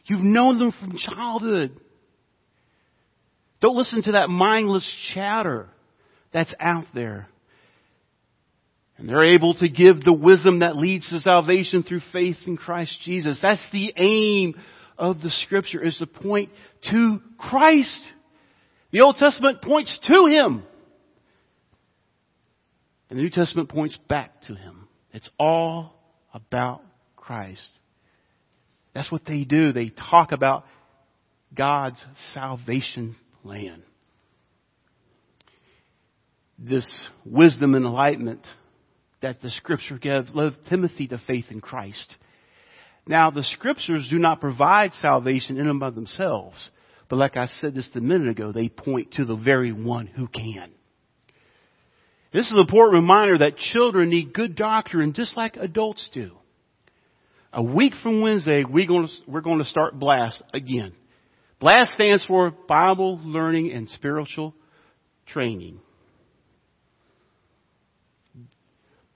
You've 0.06 0.22
known 0.22 0.60
them 0.60 0.72
from 0.80 0.96
childhood. 0.96 1.76
Don't 3.62 3.76
listen 3.76 4.04
to 4.04 4.12
that 4.12 4.30
mindless 4.30 4.88
chatter 5.16 5.70
that's 6.32 6.54
out 6.60 6.86
there. 6.94 7.28
And 9.00 9.10
they're 9.10 9.34
able 9.34 9.56
to 9.56 9.68
give 9.68 10.04
the 10.04 10.14
wisdom 10.14 10.60
that 10.60 10.78
leads 10.78 11.10
to 11.10 11.18
salvation 11.18 11.82
through 11.82 12.02
faith 12.12 12.38
in 12.46 12.58
Christ 12.58 12.96
Jesus. 13.04 13.40
That's 13.42 13.66
the 13.72 13.92
aim 13.98 14.54
of 14.98 15.22
the 15.22 15.30
scripture 15.30 15.84
is 15.84 15.98
to 15.98 16.08
point 16.08 16.50
to 16.92 17.22
Christ. 17.38 18.02
The 18.92 19.02
Old 19.02 19.18
Testament 19.18 19.62
points 19.62 20.00
to 20.08 20.26
Him. 20.28 20.64
And 23.10 23.20
the 23.20 23.24
New 23.24 23.30
Testament 23.30 23.70
points 23.70 23.98
back 24.08 24.42
to 24.44 24.56
Him. 24.56 24.88
It's 25.12 25.30
all 25.40 25.94
about 26.34 26.82
Christ. 27.16 27.68
That's 28.94 29.12
what 29.12 29.26
they 29.26 29.44
do. 29.44 29.72
They 29.72 29.90
talk 29.90 30.32
about 30.32 30.66
God's 31.56 32.04
salvation 32.34 33.16
plan. 33.42 33.84
This 36.58 36.88
wisdom 37.26 37.76
and 37.76 37.86
enlightenment 37.86 38.46
that 39.22 39.42
the 39.42 39.50
scripture 39.50 39.98
gives 39.98 40.34
led 40.36 40.54
Timothy 40.70 41.08
to 41.08 41.18
faith 41.26 41.46
in 41.50 41.62
Christ. 41.62 42.16
Now, 43.06 43.32
the 43.32 43.44
scriptures 43.44 44.08
do 44.10 44.18
not 44.18 44.40
provide 44.40 44.94
salvation 44.94 45.58
in 45.58 45.68
and 45.68 45.84
of 45.84 45.96
themselves, 45.96 46.70
but 47.10 47.18
like 47.18 47.36
I 47.36 47.48
said 47.48 47.76
just 47.76 47.96
a 47.96 48.02
minute 48.02 48.30
ago, 48.30 48.52
they 48.52 48.70
point 48.70 49.14
to 49.14 49.26
the 49.26 49.36
very 49.36 49.72
one 49.72 50.08
who 50.08 50.28
can. 50.28 50.72
This 52.32 52.48
is 52.48 52.54
an 52.54 52.60
important 52.60 52.96
reminder 52.96 53.38
that 53.40 53.58
children 53.58 54.10
need 54.10 54.34
good 54.34 54.56
doctrine 54.56 55.14
just 55.14 55.38
like 55.38 55.58
adults 55.58 56.10
do. 56.14 56.32
A 57.52 57.62
week 57.62 57.94
from 58.02 58.22
Wednesday, 58.22 58.64
we're 58.64 58.88
going 58.88 59.08
to, 59.08 59.14
we're 59.28 59.42
going 59.42 59.60
to 59.60 59.66
start 59.66 60.00
BLAST 60.00 60.42
again. 60.54 60.94
BLAST 61.60 61.94
stands 61.94 62.26
for 62.26 62.50
Bible 62.50 63.20
Learning 63.24 63.72
and 63.72 63.88
Spiritual 63.90 64.56
Training. 65.28 65.80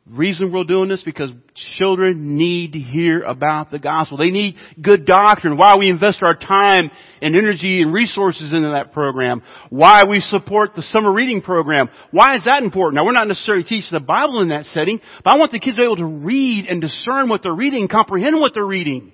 Reason 0.09 0.51
we're 0.51 0.63
doing 0.63 0.89
this 0.89 1.03
because 1.03 1.31
children 1.77 2.37
need 2.37 2.73
to 2.73 2.79
hear 2.79 3.21
about 3.21 3.71
the 3.71 3.79
gospel. 3.79 4.17
They 4.17 4.31
need 4.31 4.55
good 4.81 5.05
doctrine. 5.05 5.57
Why 5.57 5.75
we 5.77 5.89
invest 5.89 6.19
our 6.21 6.35
time 6.35 6.89
and 7.21 7.35
energy 7.35 7.81
and 7.81 7.93
resources 7.93 8.53
into 8.53 8.69
that 8.69 8.93
program. 8.93 9.41
Why 9.69 10.03
we 10.09 10.21
support 10.21 10.75
the 10.75 10.81
summer 10.83 11.13
reading 11.13 11.41
program. 11.41 11.89
Why 12.11 12.35
is 12.35 12.43
that 12.45 12.63
important? 12.63 12.95
Now 12.95 13.05
we're 13.05 13.11
not 13.11 13.27
necessarily 13.27 13.63
teaching 13.63 13.89
the 13.91 13.99
Bible 13.99 14.41
in 14.41 14.49
that 14.49 14.65
setting, 14.65 14.99
but 15.23 15.31
I 15.31 15.37
want 15.37 15.51
the 15.51 15.59
kids 15.59 15.77
to 15.77 15.81
be 15.81 15.85
able 15.85 15.97
to 15.97 16.05
read 16.05 16.65
and 16.67 16.81
discern 16.81 17.29
what 17.29 17.43
they're 17.43 17.55
reading, 17.55 17.87
comprehend 17.87 18.39
what 18.39 18.53
they're 18.53 18.65
reading. 18.65 19.11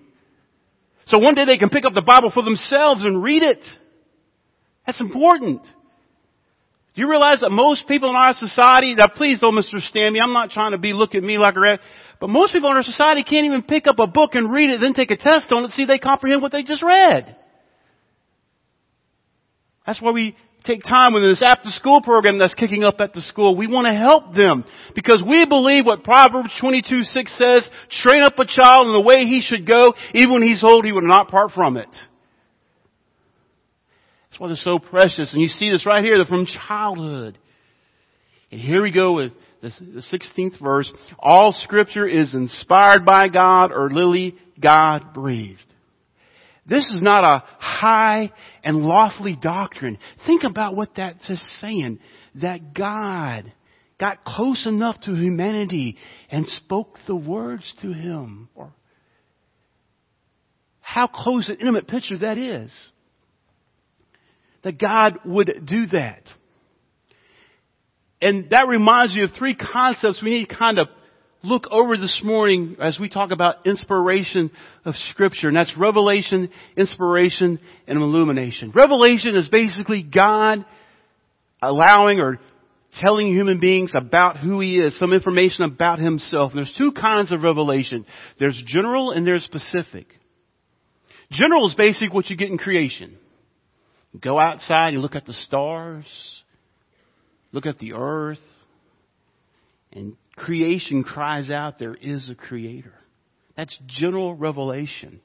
So 1.07 1.19
one 1.19 1.35
day 1.35 1.45
they 1.45 1.57
can 1.57 1.69
pick 1.69 1.85
up 1.85 1.93
the 1.93 2.01
Bible 2.01 2.31
for 2.33 2.43
themselves 2.43 3.03
and 3.03 3.23
read 3.23 3.43
it. 3.43 3.63
That's 4.85 5.01
important. 5.01 5.62
Do 6.95 7.01
you 7.01 7.09
realize 7.09 7.41
that 7.41 7.50
most 7.50 7.88
people 7.88 8.09
in 8.09 8.15
our 8.15 8.33
society, 8.33 8.93
now 8.93 9.07
please 9.07 9.39
don't 9.39 9.55
misunderstand 9.55 10.13
me, 10.13 10.19
I'm 10.23 10.33
not 10.33 10.51
trying 10.51 10.71
to 10.71 10.77
be, 10.77 10.93
look 10.93 11.15
at 11.15 11.23
me 11.23 11.39
like 11.39 11.55
a 11.55 11.59
rat, 11.59 11.79
but 12.19 12.29
most 12.29 12.53
people 12.53 12.69
in 12.69 12.77
our 12.77 12.83
society 12.83 13.23
can't 13.23 13.45
even 13.47 13.63
pick 13.63 13.88
up 13.88 13.97
a 13.97 14.05
book 14.05 14.35
and 14.35 14.53
read 14.53 14.69
it, 14.69 14.79
then 14.79 14.93
take 14.93 15.09
a 15.09 15.17
test 15.17 15.51
on 15.51 15.65
it, 15.65 15.71
see 15.71 15.85
they 15.85 15.97
comprehend 15.97 16.41
what 16.43 16.51
they 16.51 16.62
just 16.62 16.83
read. 16.83 17.35
That's 19.88 20.01
why 20.01 20.12
we 20.12 20.35
take 20.63 20.83
time 20.83 21.13
with 21.13 21.23
this 21.23 21.41
after 21.43 21.69
school 21.69 22.01
program 22.01 22.38
that's 22.38 22.53
kicking 22.53 22.83
up 22.83 23.00
at 23.00 23.13
the 23.13 23.21
school. 23.21 23.57
We 23.57 23.67
want 23.67 23.88
to 23.88 23.93
help 23.93 24.33
them 24.33 24.63
because 24.95 25.21
we 25.27 25.45
believe 25.45 25.85
what 25.85 26.03
Proverbs 26.03 26.51
22, 26.62 27.03
6 27.03 27.38
says, 27.38 27.69
train 27.89 28.21
up 28.21 28.38
a 28.38 28.45
child 28.45 28.88
in 28.88 28.93
the 28.93 29.01
way 29.01 29.25
he 29.25 29.41
should 29.41 29.67
go, 29.67 29.93
even 30.13 30.31
when 30.31 30.43
he's 30.43 30.63
old, 30.63 30.85
he 30.85 30.91
will 30.91 31.01
not 31.01 31.27
part 31.27 31.51
from 31.51 31.77
it. 31.77 31.89
That's 34.33 34.39
why 34.39 34.47
they're 34.47 34.57
so 34.57 34.79
precious. 34.79 35.31
And 35.31 35.43
you 35.43 35.47
see 35.47 35.69
this 35.69 35.85
right 35.85 36.03
here, 36.03 36.17
they're 36.17 36.25
from 36.25 36.47
childhood. 36.67 37.37
And 38.51 38.59
here 38.59 38.81
we 38.81 38.91
go 38.91 39.13
with 39.13 39.31
the 39.61 39.69
16th 40.11 40.59
verse. 40.59 40.91
All 41.19 41.53
scripture 41.61 42.07
is 42.07 42.33
inspired 42.33 43.05
by 43.05 43.27
God 43.27 43.71
or 43.71 43.91
literally 43.91 44.35
God 44.59 45.13
breathed. 45.13 45.59
This 46.65 46.83
is 46.89 47.03
not 47.03 47.23
a 47.23 47.43
high 47.59 48.31
and 48.63 48.77
lofty 48.77 49.37
doctrine. 49.39 49.99
Think 50.25 50.41
about 50.43 50.75
what 50.75 50.95
that's 50.95 51.27
just 51.27 51.43
saying. 51.59 51.99
That 52.41 52.73
God 52.73 53.53
got 53.99 54.25
close 54.25 54.65
enough 54.65 54.99
to 55.01 55.11
humanity 55.11 55.97
and 56.31 56.47
spoke 56.47 56.97
the 57.05 57.15
words 57.15 57.71
to 57.83 57.93
him. 57.93 58.49
Or 58.55 58.73
how 60.81 61.05
close 61.05 61.49
an 61.49 61.57
intimate 61.59 61.87
picture 61.87 62.17
that 62.17 62.39
is 62.39 62.71
that 64.63 64.79
God 64.79 65.20
would 65.25 65.65
do 65.65 65.88
that. 65.88 66.24
And 68.22 68.50
that 68.51 68.67
reminds 68.67 69.13
me 69.13 69.24
of 69.24 69.32
three 69.38 69.55
concepts 69.55 70.22
we 70.24 70.29
need 70.29 70.50
to 70.50 70.55
kind 70.55 70.79
of 70.79 70.88
look 71.43 71.65
over 71.70 71.98
this 71.98 72.22
morning 72.24 72.77
as 72.82 72.98
we 72.98 73.10
talk 73.10 73.32
about 73.32 73.67
inspiration 73.67 74.50
of 74.86 74.96
Scripture, 75.12 75.50
and 75.50 75.58
that's 75.58 75.75
revelation, 75.77 76.50
inspiration, 76.77 77.60
and 77.86 77.98
illumination. 78.00 78.72
Revelation 78.74 79.36
is 79.36 79.50
basically 79.50 80.03
God 80.03 80.65
allowing 81.62 82.22
or 82.22 82.39
telling 83.01 83.27
human 83.27 83.60
beings 83.60 83.91
about 83.93 84.38
who 84.38 84.62
He 84.62 84.79
is, 84.79 84.98
some 84.98 85.12
information 85.12 85.65
about 85.65 86.00
Himself. 86.00 86.51
And 86.51 86.60
there's 86.60 86.75
two 86.77 86.93
kinds 86.93 87.34
of 87.34 87.43
revelation. 87.43 88.05
There's 88.39 88.62
general 88.65 89.12
and 89.12 89.27
there's 89.27 89.43
specific. 89.43 90.08
General 91.32 91.67
is 91.67 91.75
basically 91.75 92.10
what 92.10 92.29
you 92.29 92.38
get 92.38 92.51
in 92.51 92.58
creation. 92.58 93.17
Go 94.20 94.39
outside, 94.39 94.93
you 94.93 95.00
look 95.00 95.15
at 95.15 95.25
the 95.25 95.34
stars, 95.34 96.05
look 97.51 97.65
at 97.65 97.79
the 97.79 97.93
earth, 97.93 98.39
and 99.91 100.15
creation 100.36 101.03
cries 101.03 101.50
out, 101.50 101.79
there 101.79 101.96
is 101.96 102.29
a 102.29 102.36
creator. 102.36 102.93
That's 103.55 103.77
general 103.88 104.36
revelation. 104.36 105.22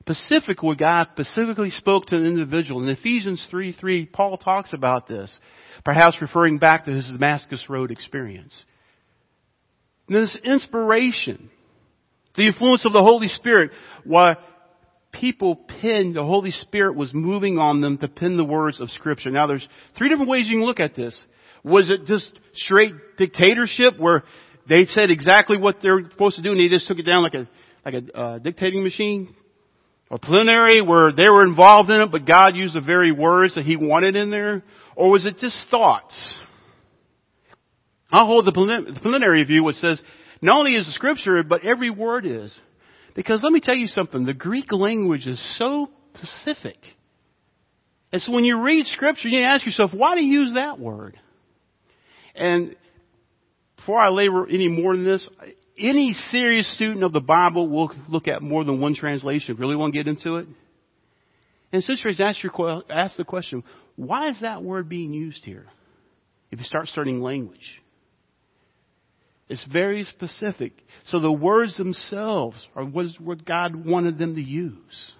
Specific, 0.00 0.62
where 0.62 0.76
God 0.76 1.08
specifically 1.12 1.70
spoke 1.70 2.06
to 2.06 2.16
an 2.16 2.24
individual. 2.24 2.82
In 2.82 2.88
Ephesians 2.88 3.46
3 3.50 3.72
3, 3.72 4.06
Paul 4.06 4.38
talks 4.38 4.72
about 4.72 5.06
this, 5.06 5.38
perhaps 5.84 6.16
referring 6.20 6.58
back 6.58 6.84
to 6.84 6.90
his 6.90 7.06
Damascus 7.06 7.66
Road 7.68 7.90
experience. 7.90 8.64
And 10.08 10.16
this 10.16 10.36
inspiration, 10.42 11.50
the 12.34 12.46
influence 12.46 12.84
of 12.86 12.92
the 12.92 13.02
Holy 13.02 13.28
Spirit, 13.28 13.70
why 14.04 14.36
people 15.12 15.56
penned, 15.56 16.14
the 16.14 16.24
Holy 16.24 16.50
Spirit 16.50 16.96
was 16.96 17.12
moving 17.12 17.58
on 17.58 17.80
them 17.80 17.98
to 17.98 18.08
pin 18.08 18.36
the 18.36 18.44
words 18.44 18.80
of 18.80 18.90
Scripture. 18.90 19.30
Now 19.30 19.46
there's 19.46 19.66
three 19.96 20.08
different 20.08 20.30
ways 20.30 20.46
you 20.48 20.58
can 20.58 20.66
look 20.66 20.80
at 20.80 20.94
this. 20.94 21.18
Was 21.62 21.90
it 21.90 22.06
just 22.06 22.30
straight 22.54 22.94
dictatorship 23.18 23.98
where 23.98 24.24
they 24.68 24.86
said 24.86 25.10
exactly 25.10 25.58
what 25.58 25.76
they're 25.82 26.02
supposed 26.10 26.36
to 26.36 26.42
do 26.42 26.52
and 26.52 26.60
they 26.60 26.68
just 26.68 26.86
took 26.86 26.98
it 26.98 27.02
down 27.02 27.22
like 27.22 27.34
a, 27.34 27.48
like 27.84 27.94
a 27.94 28.16
uh, 28.18 28.38
dictating 28.38 28.82
machine? 28.82 29.34
Or 30.10 30.18
plenary 30.18 30.82
where 30.82 31.12
they 31.12 31.30
were 31.30 31.44
involved 31.44 31.88
in 31.90 32.00
it 32.00 32.10
but 32.10 32.26
God 32.26 32.56
used 32.56 32.74
the 32.74 32.80
very 32.80 33.12
words 33.12 33.54
that 33.54 33.64
He 33.64 33.76
wanted 33.76 34.16
in 34.16 34.30
there? 34.30 34.62
Or 34.96 35.10
was 35.10 35.24
it 35.24 35.38
just 35.38 35.56
thoughts? 35.70 36.36
I'll 38.10 38.26
hold 38.26 38.44
the 38.44 38.98
plenary 39.02 39.44
view 39.44 39.62
which 39.62 39.76
says 39.76 40.02
not 40.42 40.58
only 40.58 40.72
is 40.74 40.86
the 40.86 40.92
scripture, 40.92 41.42
but 41.42 41.64
every 41.64 41.90
word 41.90 42.26
is. 42.26 42.58
Because 43.14 43.42
let 43.42 43.52
me 43.52 43.60
tell 43.60 43.76
you 43.76 43.86
something, 43.86 44.24
the 44.24 44.34
Greek 44.34 44.72
language 44.72 45.26
is 45.26 45.40
so 45.58 45.90
specific. 46.16 46.76
And 48.12 48.20
so 48.22 48.32
when 48.32 48.44
you 48.44 48.62
read 48.62 48.86
scripture, 48.86 49.28
you 49.28 49.40
ask 49.40 49.64
yourself, 49.64 49.92
why 49.94 50.14
do 50.14 50.22
you 50.22 50.40
use 50.40 50.54
that 50.54 50.78
word? 50.78 51.18
And 52.34 52.76
before 53.76 54.00
I 54.00 54.10
labor 54.10 54.46
any 54.48 54.68
more 54.68 54.94
than 54.96 55.04
this, 55.04 55.28
any 55.78 56.12
serious 56.12 56.72
student 56.74 57.04
of 57.04 57.12
the 57.12 57.20
Bible 57.20 57.68
will 57.68 57.92
look 58.08 58.28
at 58.28 58.42
more 58.42 58.64
than 58.64 58.80
one 58.80 58.94
translation. 58.94 59.56
Really 59.56 59.76
want 59.76 59.94
to 59.94 59.98
get 59.98 60.08
into 60.08 60.36
it? 60.36 60.48
And 61.72 61.84
sisters, 61.84 62.20
ask, 62.20 62.42
your, 62.42 62.82
ask 62.90 63.16
the 63.16 63.24
question, 63.24 63.62
why 63.96 64.30
is 64.30 64.40
that 64.40 64.62
word 64.62 64.88
being 64.88 65.12
used 65.12 65.44
here? 65.44 65.66
If 66.50 66.58
you 66.58 66.64
start 66.64 66.88
studying 66.88 67.20
language. 67.20 67.80
It's 69.50 69.66
very 69.70 70.04
specific. 70.04 70.72
So 71.06 71.18
the 71.18 71.32
words 71.32 71.76
themselves 71.76 72.68
are 72.76 72.84
what 72.84 73.44
God 73.44 73.84
wanted 73.84 74.16
them 74.16 74.36
to 74.36 74.40
use. 74.40 75.12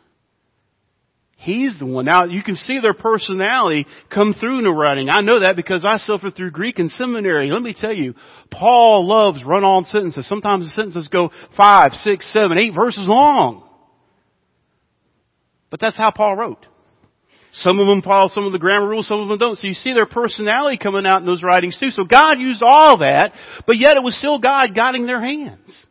He's 1.37 1.77
the 1.81 1.87
one. 1.87 2.05
Now 2.05 2.27
you 2.27 2.41
can 2.45 2.55
see 2.55 2.79
their 2.81 2.95
personality 2.95 3.87
come 4.09 4.35
through 4.39 4.59
in 4.59 4.65
the 4.65 4.71
writing. 4.71 5.09
I 5.11 5.23
know 5.23 5.41
that 5.41 5.57
because 5.57 5.85
I 5.85 5.97
suffered 5.97 6.37
through 6.37 6.53
Greek 6.53 6.79
in 6.79 6.91
seminary. 6.91 7.51
Let 7.51 7.63
me 7.63 7.75
tell 7.77 7.93
you, 7.93 8.15
Paul 8.53 9.09
loves 9.09 9.43
run-on 9.45 9.85
sentences. 9.87 10.29
Sometimes 10.29 10.65
the 10.65 10.71
sentences 10.71 11.09
go 11.09 11.33
five, 11.57 11.93
six, 11.95 12.33
seven, 12.33 12.57
eight 12.57 12.73
verses 12.73 13.09
long. 13.09 13.69
But 15.71 15.81
that's 15.81 15.97
how 15.97 16.13
Paul 16.15 16.37
wrote. 16.37 16.67
Some 17.53 17.81
of 17.81 17.87
them 17.87 18.03
follow 18.03 18.29
some 18.29 18.47
of 18.47 18.53
the 18.53 18.59
grammar 18.59 18.89
rules, 18.89 19.09
some 19.09 19.21
of 19.21 19.29
them 19.29 19.39
don't. 19.39 19.57
So 19.57 19.67
you 19.67 19.75
see 19.75 19.93
their 19.93 20.07
personality 20.07 20.79
coming 20.79 21.05
out 21.05 21.21
in 21.21 21.27
those 21.27 21.43
writings 21.43 21.77
too. 21.79 21.91
So 21.91 22.05
God 22.05 22.39
used 22.39 22.63
all 22.65 22.99
that, 22.99 23.33
but 23.67 23.77
yet 23.77 23.97
it 23.97 24.03
was 24.03 24.17
still 24.17 24.39
God 24.39 24.69
guiding 24.75 25.07
their 25.07 25.21
hands. 25.21 25.87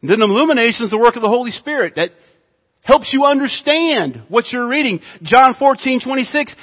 And 0.00 0.10
then 0.10 0.22
illumination 0.22 0.84
is 0.84 0.90
the 0.90 0.98
work 0.98 1.16
of 1.16 1.22
the 1.22 1.28
Holy 1.28 1.50
Spirit 1.50 1.94
that 1.96 2.10
helps 2.84 3.10
you 3.12 3.24
understand 3.24 4.22
what 4.28 4.46
you're 4.50 4.68
reading. 4.68 5.00
John 5.22 5.54
14, 5.58 6.00
26, 6.02 6.54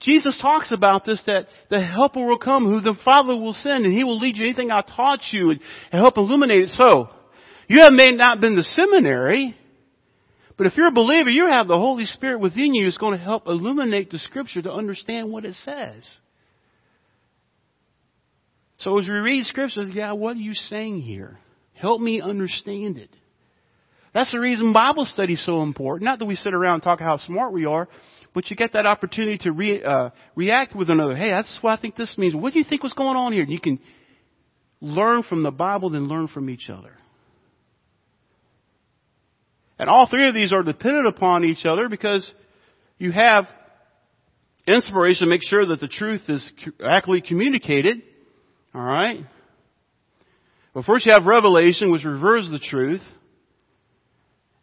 Jesus 0.00 0.38
talks 0.40 0.72
about 0.72 1.04
this, 1.04 1.22
that 1.26 1.46
the 1.68 1.80
helper 1.80 2.24
will 2.24 2.38
come 2.38 2.64
who 2.64 2.80
the 2.80 2.96
Father 3.04 3.36
will 3.36 3.52
send 3.52 3.84
and 3.84 3.92
He 3.92 4.04
will 4.04 4.18
lead 4.18 4.38
you 4.38 4.44
anything 4.46 4.70
I 4.70 4.80
taught 4.80 5.20
you 5.32 5.50
and, 5.50 5.60
and 5.92 6.00
help 6.00 6.16
illuminate 6.16 6.64
it. 6.64 6.70
So, 6.70 7.10
you 7.68 7.82
have 7.82 7.92
may 7.92 8.12
not 8.12 8.40
been 8.40 8.56
to 8.56 8.62
seminary, 8.62 9.56
but 10.60 10.66
if 10.66 10.76
you're 10.76 10.88
a 10.88 10.92
believer, 10.92 11.30
you 11.30 11.46
have 11.46 11.68
the 11.68 11.78
Holy 11.78 12.04
Spirit 12.04 12.38
within 12.38 12.74
you 12.74 12.84
who's 12.84 12.98
going 12.98 13.16
to 13.16 13.24
help 13.24 13.46
illuminate 13.46 14.10
the 14.10 14.18
Scripture 14.18 14.60
to 14.60 14.70
understand 14.70 15.32
what 15.32 15.46
it 15.46 15.54
says. 15.54 16.06
So 18.80 18.98
as 18.98 19.08
we 19.08 19.14
read 19.14 19.46
Scripture, 19.46 19.84
yeah, 19.84 20.12
what 20.12 20.36
are 20.36 20.40
you 20.40 20.52
saying 20.52 21.00
here? 21.00 21.38
Help 21.72 22.02
me 22.02 22.20
understand 22.20 22.98
it. 22.98 23.08
That's 24.12 24.32
the 24.32 24.38
reason 24.38 24.74
Bible 24.74 25.06
study 25.06 25.32
is 25.32 25.46
so 25.46 25.62
important. 25.62 26.04
Not 26.04 26.18
that 26.18 26.26
we 26.26 26.34
sit 26.34 26.52
around 26.52 26.74
and 26.74 26.82
talk 26.82 27.00
how 27.00 27.16
smart 27.16 27.54
we 27.54 27.64
are, 27.64 27.88
but 28.34 28.50
you 28.50 28.56
get 28.56 28.74
that 28.74 28.84
opportunity 28.84 29.38
to 29.38 29.52
re, 29.52 29.82
uh, 29.82 30.10
react 30.34 30.76
with 30.76 30.90
another. 30.90 31.16
Hey, 31.16 31.30
that's 31.30 31.58
what 31.62 31.78
I 31.78 31.80
think 31.80 31.96
this 31.96 32.18
means. 32.18 32.34
What 32.34 32.52
do 32.52 32.58
you 32.58 32.66
think 32.68 32.82
was 32.82 32.92
going 32.92 33.16
on 33.16 33.32
here? 33.32 33.44
And 33.44 33.50
you 33.50 33.60
can 33.62 33.80
learn 34.82 35.22
from 35.22 35.42
the 35.42 35.50
Bible, 35.50 35.88
then 35.88 36.06
learn 36.06 36.28
from 36.28 36.50
each 36.50 36.68
other. 36.68 36.92
And 39.80 39.88
all 39.88 40.06
three 40.06 40.28
of 40.28 40.34
these 40.34 40.52
are 40.52 40.62
dependent 40.62 41.06
upon 41.06 41.42
each 41.42 41.64
other 41.64 41.88
because 41.88 42.30
you 42.98 43.12
have 43.12 43.46
inspiration 44.68 45.26
to 45.26 45.30
make 45.30 45.42
sure 45.42 45.64
that 45.64 45.80
the 45.80 45.88
truth 45.88 46.20
is 46.28 46.52
accurately 46.84 47.22
communicated. 47.22 48.02
All 48.74 48.82
right? 48.82 49.24
Well, 50.74 50.84
first 50.86 51.06
you 51.06 51.12
have 51.12 51.24
revelation, 51.24 51.90
which 51.90 52.04
reveals 52.04 52.50
the 52.50 52.58
truth. 52.58 53.00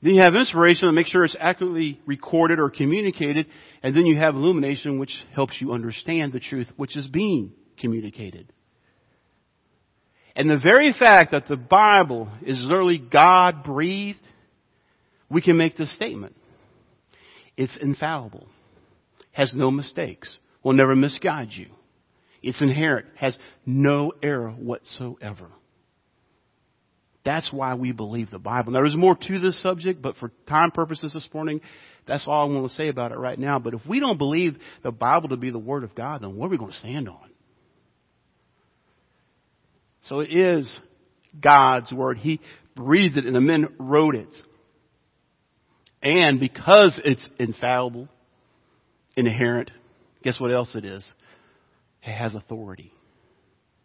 Then 0.04 0.14
you 0.14 0.22
have 0.22 0.36
inspiration 0.36 0.88
to 0.88 0.94
make 0.94 1.08
sure 1.08 1.24
it's 1.24 1.36
accurately 1.40 2.00
recorded 2.06 2.60
or 2.60 2.70
communicated. 2.70 3.48
And 3.82 3.96
then 3.96 4.06
you 4.06 4.20
have 4.20 4.36
illumination, 4.36 5.00
which 5.00 5.18
helps 5.34 5.60
you 5.60 5.74
understand 5.74 6.32
the 6.32 6.40
truth, 6.40 6.68
which 6.76 6.96
is 6.96 7.08
being 7.08 7.54
communicated. 7.80 8.54
And 10.36 10.48
the 10.48 10.60
very 10.62 10.94
fact 10.94 11.32
that 11.32 11.48
the 11.48 11.58
Bible 11.58 12.30
is 12.44 12.64
literally 12.64 13.00
God 13.00 13.64
breathed 13.64 14.22
we 15.30 15.42
can 15.42 15.58
make 15.58 15.78
this 15.78 15.94
statement. 15.96 16.36
It's 17.56 17.76
infallible, 17.82 18.48
has 19.32 19.54
no 19.54 19.72
mistakes, 19.72 20.38
will 20.64 20.74
never 20.74 20.96
misguide 20.96 21.50
you. 21.52 21.68
It's 22.42 22.62
inerrant, 22.62 23.08
has 23.16 23.38
no 23.66 24.14
error 24.22 24.52
whatsoever. 24.52 25.48
That's 27.26 27.52
why 27.52 27.74
we 27.74 27.92
believe 27.92 28.32
the 28.32 28.40
Bible. 28.40 28.72
Now, 28.72 28.80
there's 28.80 28.96
more 28.96 29.18
to 29.20 29.40
this 29.40 29.62
subject, 29.62 30.02
but 30.02 30.16
for 30.16 30.32
time 30.48 30.72
purposes 30.72 31.12
this 31.14 31.28
morning, 31.34 31.60
that's 32.08 32.26
all 32.26 32.50
I 32.50 32.54
want 32.54 32.70
to 32.70 32.76
say 32.76 32.88
about 32.88 33.12
it 33.12 33.18
right 33.18 33.38
now. 33.38 33.60
But 33.60 33.74
if 33.74 33.82
we 33.86 34.00
don't 34.00 34.18
believe 34.18 34.56
the 34.82 34.94
Bible 34.94 35.30
to 35.30 35.36
be 35.36 35.52
the 35.52 35.60
Word 35.60 35.84
of 35.84 35.94
God, 35.94 36.22
then 36.22 36.38
what 36.38 36.46
are 36.46 36.50
we 36.52 36.58
going 36.58 36.72
to 36.72 36.78
stand 36.78 37.10
on? 37.10 37.30
So 40.04 40.22
it 40.22 40.32
is 40.32 40.80
God's 41.38 41.92
Word. 41.92 42.18
He 42.18 42.40
breathed 42.78 43.18
it 43.18 43.26
and 43.26 43.36
the 43.36 43.42
men 43.42 43.76
wrote 43.78 44.16
it. 44.16 44.34
And 46.02 46.40
because 46.40 47.00
it's 47.04 47.28
infallible, 47.40 48.08
inerrant, 49.16 49.72
guess 50.24 50.40
what 50.40 50.52
else 50.52 50.76
it 50.76 50.86
is? 50.86 51.06
It 52.04 52.14
has 52.14 52.36
authority. 52.36 52.94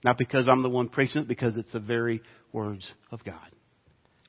Not 0.04 0.18
because 0.18 0.48
I'm 0.50 0.62
the 0.62 0.68
one 0.68 0.88
preaching 0.88 1.22
it, 1.22 1.28
because 1.28 1.56
it's 1.56 1.72
the 1.72 1.80
very 1.80 2.22
words 2.52 2.90
of 3.10 3.24
God. 3.24 3.36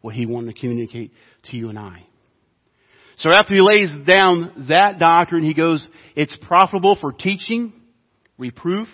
What 0.02 0.16
He 0.16 0.26
wanted 0.26 0.54
to 0.54 0.60
communicate 0.60 1.12
to 1.46 1.58
you 1.58 1.70
and 1.70 1.80
I. 1.80 2.06
So 3.18 3.32
after 3.32 3.54
He 3.54 3.62
lays 3.62 3.94
down 4.08 4.68
that 4.70 5.00
doctrine, 5.00 5.44
He 5.44 5.54
goes, 5.54 5.88
it's 6.16 6.38
profitable 6.42 6.98
for 7.00 7.12
teaching, 7.12 7.74
reproof, 8.38 8.88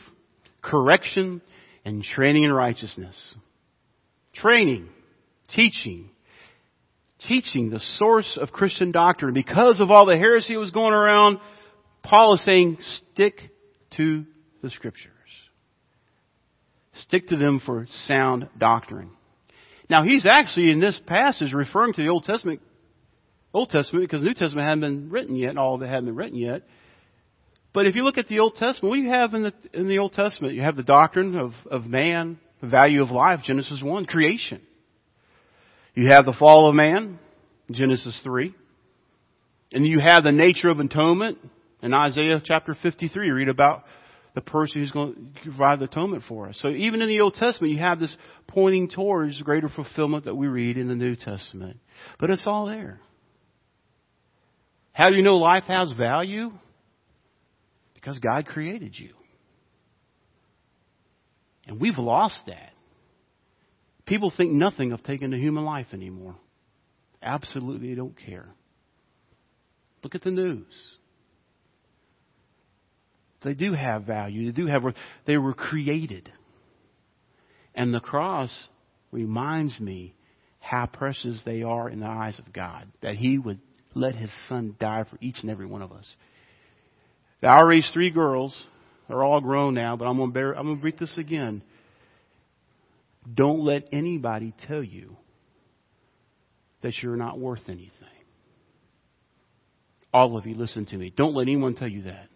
correction, 0.62 1.42
and 1.86 2.04
training 2.04 2.44
in 2.44 2.54
righteousness. 2.54 3.36
Training, 4.34 4.90
teaching, 5.56 6.10
teaching, 7.28 7.70
the 7.70 7.80
source 7.80 8.38
of 8.40 8.52
Christian 8.52 8.92
doctrine. 8.92 9.34
Because 9.34 9.80
of 9.80 9.92
all 9.92 10.06
the 10.06 10.18
heresy 10.18 10.54
that 10.54 10.60
was 10.60 10.72
going 10.72 10.94
around, 10.94 11.40
Paul 12.04 12.36
is 12.36 12.46
saying, 12.46 12.78
stick 13.12 13.36
to 13.98 14.26
the 14.62 14.70
scriptures. 14.70 15.14
Stick 17.02 17.28
to 17.30 17.38
them 17.38 17.62
for 17.66 17.88
sound 18.08 18.50
doctrine. 18.58 19.12
Now 19.90 20.04
he's 20.04 20.26
actually 20.26 20.72
in 20.72 20.80
this 20.80 21.00
passage 21.08 21.54
referring 21.54 21.94
to 21.94 22.04
the 22.04 22.10
Old 22.10 22.24
Testament, 22.24 22.62
Old 23.54 23.70
Testament 23.70 24.06
because 24.06 24.22
the 24.22 24.28
New 24.28 24.34
Testament 24.34 24.68
hadn't 24.68 24.82
been 24.82 25.10
written 25.10 25.36
yet, 25.36 25.58
all 25.58 25.76
of 25.76 25.82
it 25.82 25.88
hadn't 25.88 26.06
been 26.06 26.16
written 26.16 26.38
yet. 26.38 26.64
But 27.74 27.86
if 27.86 27.96
you 27.96 28.04
look 28.04 28.18
at 28.18 28.28
the 28.28 28.40
Old 28.40 28.56
Testament, 28.56 28.90
what 28.90 28.96
do 28.96 29.02
you 29.02 29.10
have 29.10 29.34
in 29.34 29.44
the, 29.44 29.54
in 29.74 29.88
the 29.88 30.00
Old 30.00 30.14
Testament? 30.14 30.54
You 30.54 30.62
have 30.62 30.76
the 30.76 30.84
doctrine 30.84 31.36
of, 31.36 31.52
of 31.70 31.86
man, 31.86 32.40
the 32.62 32.68
value 32.68 33.02
of 33.02 33.10
life, 33.10 33.42
Genesis 33.44 33.82
1, 33.82 34.06
creation. 34.06 34.62
You 36.00 36.08
have 36.12 36.26
the 36.26 36.36
fall 36.40 36.70
of 36.70 36.76
man, 36.76 37.20
Genesis 37.70 38.18
3. 38.24 38.56
And 39.74 39.86
you 39.86 40.00
have 40.00 40.24
the 40.24 40.32
nature 40.32 40.70
of 40.70 40.80
atonement 40.80 41.40
in 41.84 41.94
Isaiah 41.94 42.42
chapter 42.42 42.74
53. 42.82 43.28
You 43.28 43.34
read 43.34 43.50
about 43.50 43.84
the 44.34 44.40
person 44.40 44.80
who's 44.80 44.94
going 44.94 45.36
to 45.36 45.42
provide 45.50 45.80
the 45.80 45.86
atonement 45.86 46.24
for 46.26 46.48
us. 46.48 46.58
So 46.62 46.70
even 46.70 47.02
in 47.02 47.10
the 47.10 47.20
Old 47.20 47.34
Testament, 47.34 47.74
you 47.74 47.80
have 47.80 48.00
this 48.00 48.16
pointing 48.48 48.88
towards 48.88 49.42
greater 49.42 49.68
fulfillment 49.68 50.24
that 50.24 50.36
we 50.36 50.48
read 50.48 50.78
in 50.78 50.88
the 50.88 50.96
New 50.96 51.18
Testament. 51.18 51.82
But 52.18 52.30
it's 52.30 52.48
all 52.48 52.68
there. 52.68 53.02
How 54.94 55.10
do 55.10 55.18
you 55.18 55.22
know 55.22 55.36
life 55.36 55.66
has 55.68 55.92
value? 55.92 56.52
Because 57.94 58.20
God 58.20 58.46
created 58.46 58.98
you. 58.98 59.16
And 61.68 61.82
we've 61.82 61.98
lost 61.98 62.40
that. 62.48 62.69
People 64.10 64.34
think 64.36 64.52
nothing 64.52 64.92
of 64.92 65.04
taking 65.04 65.32
a 65.34 65.38
human 65.38 65.64
life 65.64 65.88
anymore. 65.94 66.36
Absolutely 67.22 67.90
they 67.90 67.96
don't 67.96 68.18
care. 68.18 68.48
Look 70.04 70.16
at 70.16 70.24
the 70.24 70.32
news. 70.32 70.98
They 73.44 73.54
do 73.54 73.74
have 73.74 74.06
value. 74.06 74.52
They 74.52 74.62
do 74.62 74.66
have, 74.66 74.82
they 75.28 75.38
were 75.38 75.54
created. 75.54 76.32
And 77.76 77.94
the 77.94 78.00
cross 78.00 78.52
reminds 79.12 79.80
me 79.80 80.16
how 80.60 80.88
precious 80.88 81.44
they 81.46 81.62
are 81.62 81.88
in 81.88 82.00
the 82.00 82.08
eyes 82.08 82.40
of 82.40 82.52
God. 82.52 82.88
That 83.02 83.16
He 83.16 83.38
would 83.38 83.60
let 83.94 84.16
His 84.16 84.32
Son 84.48 84.76
die 84.80 85.06
for 85.08 85.20
each 85.22 85.38
and 85.44 85.52
every 85.52 85.68
one 85.68 85.84
of 85.84 85.92
us. 85.92 86.16
Now, 87.44 87.60
I 87.60 87.64
raised 87.64 87.94
three 87.94 88.10
girls. 88.10 88.60
They're 89.08 89.24
all 89.24 89.40
grown 89.40 89.76
now, 89.76 89.96
but 89.96 90.06
I'm 90.06 90.18
going 90.18 90.34
to 90.34 90.40
I'm 90.58 90.66
going 90.66 90.78
to 90.80 90.84
read 90.84 90.98
this 90.98 91.16
again. 91.18 91.62
Don't 93.34 93.62
let 93.62 93.90
anybody 93.92 94.54
tell 94.68 94.84
you 94.84 95.18
that 96.82 96.94
you're 97.02 97.16
not 97.16 97.40
worth 97.40 97.68
anything. 97.68 97.92
All 100.14 100.38
of 100.38 100.46
you, 100.46 100.56
listen 100.56 100.86
to 100.88 100.98
me. 100.98 101.14
Don't 101.16 101.36
let 101.36 101.44
anyone 101.44 101.76
tell 101.76 101.88
you 101.88 102.04
that. 102.04 102.28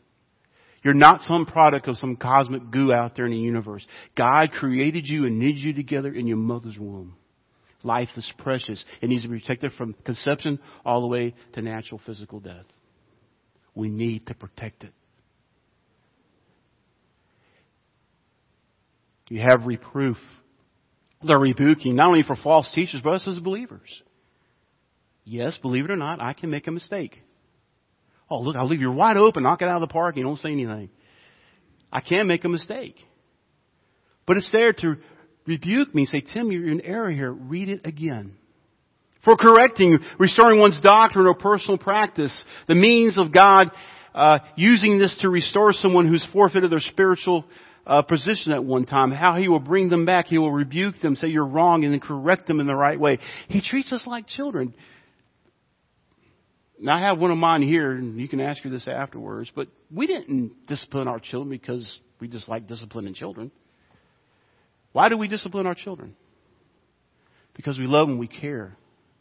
You're 0.84 0.94
not 0.94 1.22
some 1.22 1.46
product 1.46 1.88
of 1.88 1.98
some 1.98 2.18
cosmic 2.18 2.70
goo 2.70 2.92
out 2.94 3.16
there 3.16 3.26
in 3.26 3.32
the 3.32 3.38
universe. 3.38 3.86
God 4.18 4.52
created 4.52 5.08
you 5.08 5.26
and 5.26 5.40
knit 5.40 5.56
you 5.56 5.74
together 5.74 6.14
in 6.14 6.28
your 6.28 6.38
mother's 6.38 6.78
womb. 6.78 7.16
Life 7.84 8.10
is 8.16 8.32
precious. 8.38 8.84
It 9.02 9.08
needs 9.08 9.24
to 9.24 9.30
be 9.30 9.40
protected 9.40 9.72
from 9.74 9.96
conception 10.06 10.60
all 10.86 11.02
the 11.02 11.08
way 11.08 11.36
to 11.54 11.62
natural 11.62 12.02
physical 12.06 12.40
death. 12.40 12.66
We 13.76 13.90
need 13.90 14.28
to 14.28 14.36
protect 14.36 14.84
it. 14.84 14.94
You 19.30 19.42
have 19.42 19.66
reproof. 19.66 20.18
The 21.24 21.36
rebuking, 21.36 21.96
not 21.96 22.08
only 22.08 22.24
for 22.24 22.36
false 22.36 22.72
teachers, 22.74 23.02
but 23.04 23.14
us 23.14 23.28
as 23.28 23.40
believers. 23.40 24.02
Yes, 25.24 25.58
believe 25.62 25.86
it 25.86 25.92
or 25.92 25.96
not, 25.96 26.20
I 26.20 26.34
can 26.34 26.50
make 26.50 26.68
a 26.68 26.72
mistake. 26.72 27.22
Oh, 28.30 28.42
look, 28.42 28.56
I'll 28.56 28.68
leave 28.68 28.82
you 28.82 28.92
wide 28.92 29.18
open, 29.18 29.44
knock 29.44 29.62
it 29.62 29.68
out 29.68 29.82
of 29.82 29.88
the 29.88 29.94
park, 29.94 30.18
you 30.18 30.24
don't 30.24 30.40
say 30.40 30.52
anything. 30.52 30.90
I 31.92 32.02
can 32.02 32.28
make 32.28 32.44
a 32.44 32.50
mistake. 32.50 32.96
But 34.26 34.38
it's 34.38 34.52
there 34.52 34.74
to 34.74 34.96
rebuke 35.46 35.94
me, 35.94 36.06
say, 36.06 36.22
Tim, 36.22 36.52
you're 36.52 36.68
in 36.68 36.82
error 36.82 37.12
here. 37.12 37.32
Read 37.32 37.70
it 37.70 37.82
again. 37.86 38.36
For 39.24 39.38
correcting, 39.38 40.00
restoring 40.20 40.60
one's 40.60 40.80
doctrine 40.82 41.28
or 41.28 41.36
personal 41.36 41.78
practice, 41.78 42.34
the 42.68 42.76
means 42.76 43.18
of 43.18 43.32
God 43.32 43.72
uh, 44.14 44.40
using 44.56 45.00
this 45.00 45.18
to 45.22 45.30
restore 45.30 45.72
someone 45.72 46.08
who's 46.08 46.28
forfeited 46.34 46.72
their 46.72 46.80
spiritual 46.80 47.46
uh, 47.86 48.02
position 48.02 48.52
at 48.52 48.64
one 48.64 48.86
time, 48.86 49.12
how 49.12 49.36
He 49.36 49.48
will 49.48 49.60
bring 49.60 49.90
them 49.90 50.06
back, 50.06 50.28
He 50.28 50.38
will 50.38 50.52
rebuke 50.52 51.00
them, 51.02 51.16
say 51.16 51.28
you're 51.28 51.46
wrong, 51.46 51.84
and 51.84 51.94
then 51.94 52.00
correct 52.00 52.48
them 52.48 52.60
in 52.60 52.68
the 52.68 52.76
right 52.76 53.00
way. 53.00 53.20
He 53.48 53.62
treats 53.62 53.92
us 53.92 54.06
like 54.08 54.28
children. 54.28 54.74
Now 56.80 56.96
I 56.96 57.02
have 57.02 57.20
one 57.20 57.32
of 57.32 57.38
mine 57.38 57.62
here, 57.62 57.92
and 57.92 58.20
you 58.20 58.28
can 58.28 58.42
ask 58.42 58.62
her 58.64 58.70
this 58.70 58.88
afterwards, 58.88 59.52
but 59.56 59.68
we 59.92 60.08
didn't 60.08 60.66
discipline 60.68 61.08
our 61.08 61.20
children 61.20 61.50
because 61.50 61.88
we 62.20 62.28
just 62.28 62.50
like 62.50 62.68
disciplining 62.68 63.14
children. 63.14 63.52
Why 64.92 65.10
do 65.10 65.18
we 65.18 65.28
discipline 65.28 65.66
our 65.66 65.76
children? 65.76 66.16
Because 67.56 67.78
we 67.80 67.86
love 67.86 68.08
them, 68.08 68.18
we 68.18 68.28
care. 68.28 68.76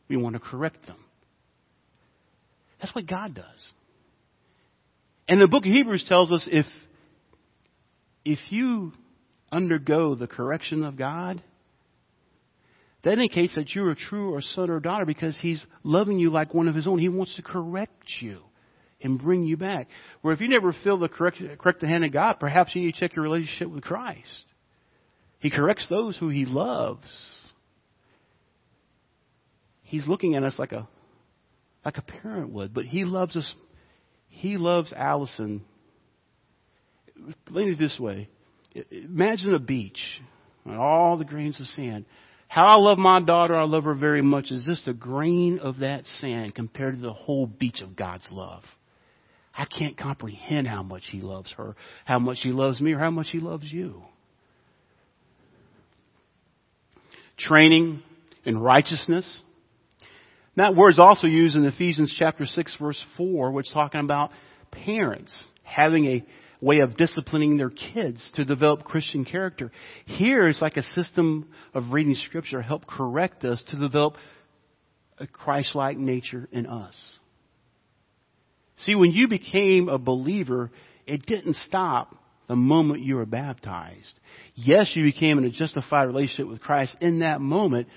We 0.08 0.16
want 0.16 0.34
to 0.34 0.40
correct 0.40 0.86
them. 0.86 0.96
That's 2.80 2.94
what 2.94 3.06
God 3.06 3.34
does. 3.34 3.70
And 5.28 5.40
the 5.40 5.48
book 5.48 5.64
of 5.64 5.72
Hebrews 5.72 6.04
tells 6.08 6.32
us 6.32 6.46
if, 6.50 6.66
if 8.24 8.38
you 8.50 8.92
undergo 9.50 10.14
the 10.14 10.26
correction 10.26 10.84
of 10.84 10.96
God, 10.96 11.42
that 13.04 13.14
indicates 13.14 13.54
that 13.56 13.74
you're 13.74 13.90
a 13.90 13.96
true 13.96 14.32
or 14.32 14.40
son 14.40 14.70
or 14.70 14.80
daughter 14.80 15.04
because 15.04 15.38
he's 15.40 15.64
loving 15.82 16.18
you 16.18 16.30
like 16.30 16.54
one 16.54 16.68
of 16.68 16.74
his 16.74 16.86
own. 16.86 16.98
He 16.98 17.08
wants 17.08 17.34
to 17.36 17.42
correct 17.42 18.04
you 18.20 18.40
and 19.02 19.20
bring 19.20 19.42
you 19.42 19.56
back. 19.56 19.88
Where 20.20 20.32
if 20.32 20.40
you 20.40 20.48
never 20.48 20.72
feel 20.84 20.98
the 20.98 21.08
correct, 21.08 21.38
correct 21.58 21.80
the 21.80 21.88
hand 21.88 22.04
of 22.04 22.12
God, 22.12 22.34
perhaps 22.38 22.74
you 22.74 22.82
need 22.82 22.94
to 22.94 23.00
check 23.00 23.16
your 23.16 23.24
relationship 23.24 23.68
with 23.68 23.82
Christ. 23.82 24.44
He 25.40 25.50
corrects 25.50 25.88
those 25.88 26.16
who 26.16 26.28
he 26.28 26.44
loves. 26.44 27.08
He's 29.82 30.06
looking 30.06 30.36
at 30.36 30.44
us 30.44 30.58
like 30.58 30.72
a 30.72 30.88
like 31.84 31.98
a 31.98 32.02
parent 32.02 32.50
would, 32.52 32.72
but 32.72 32.84
he 32.84 33.04
loves 33.04 33.36
us. 33.36 33.52
He 34.28 34.56
loves 34.56 34.92
Allison. 34.92 35.64
Let 37.50 37.68
it 37.68 37.78
this 37.78 37.98
way: 37.98 38.28
Imagine 38.90 39.54
a 39.54 39.58
beach 39.58 40.00
and 40.64 40.76
all 40.76 41.16
the 41.16 41.24
grains 41.24 41.60
of 41.60 41.66
sand. 41.66 42.04
How 42.48 42.66
I 42.66 42.74
love 42.74 42.98
my 42.98 43.20
daughter, 43.20 43.54
I 43.54 43.64
love 43.64 43.84
her 43.84 43.94
very 43.94 44.22
much, 44.22 44.50
is 44.50 44.64
just 44.64 44.86
a 44.86 44.92
grain 44.92 45.58
of 45.58 45.78
that 45.78 46.04
sand 46.04 46.54
compared 46.54 46.96
to 46.96 47.00
the 47.00 47.12
whole 47.12 47.46
beach 47.46 47.80
of 47.80 47.96
God's 47.96 48.28
love. 48.30 48.62
I 49.54 49.64
can't 49.66 49.96
comprehend 49.96 50.66
how 50.66 50.82
much 50.82 51.04
He 51.10 51.20
loves 51.20 51.52
her, 51.56 51.76
how 52.04 52.18
much 52.18 52.38
He 52.42 52.50
loves 52.50 52.80
me, 52.80 52.92
or 52.92 52.98
how 52.98 53.10
much 53.10 53.28
He 53.30 53.40
loves 53.40 53.70
you. 53.72 54.02
Training 57.38 58.02
in 58.44 58.58
righteousness. 58.58 59.42
That 60.56 60.76
word 60.76 60.90
is 60.90 60.98
also 60.98 61.26
used 61.26 61.56
in 61.56 61.64
Ephesians 61.64 62.14
chapter 62.18 62.44
6 62.44 62.76
verse 62.78 63.02
4, 63.16 63.50
which 63.52 63.66
is 63.66 63.72
talking 63.72 64.00
about 64.00 64.30
parents 64.70 65.32
having 65.62 66.06
a 66.06 66.24
way 66.62 66.78
of 66.78 66.96
disciplining 66.96 67.58
their 67.58 67.70
kids 67.70 68.30
to 68.34 68.44
develop 68.44 68.84
Christian 68.84 69.24
character. 69.24 69.72
Here 70.06 70.48
it's 70.48 70.62
like 70.62 70.76
a 70.76 70.82
system 70.92 71.48
of 71.74 71.92
reading 71.92 72.14
scripture 72.14 72.62
help 72.62 72.86
correct 72.86 73.44
us 73.44 73.62
to 73.68 73.78
develop 73.78 74.14
a 75.18 75.26
Christ-like 75.26 75.98
nature 75.98 76.48
in 76.52 76.66
us. 76.66 77.18
See, 78.78 78.94
when 78.94 79.10
you 79.10 79.28
became 79.28 79.88
a 79.88 79.98
believer, 79.98 80.70
it 81.06 81.26
didn't 81.26 81.56
stop 81.56 82.16
the 82.48 82.56
moment 82.56 83.02
you 83.02 83.16
were 83.16 83.26
baptized. 83.26 84.18
Yes, 84.54 84.92
you 84.94 85.04
became 85.04 85.38
in 85.38 85.44
a 85.44 85.50
justified 85.50 86.04
relationship 86.04 86.48
with 86.48 86.60
Christ 86.60 86.96
in 87.00 87.20
that 87.20 87.40
moment, 87.40 87.88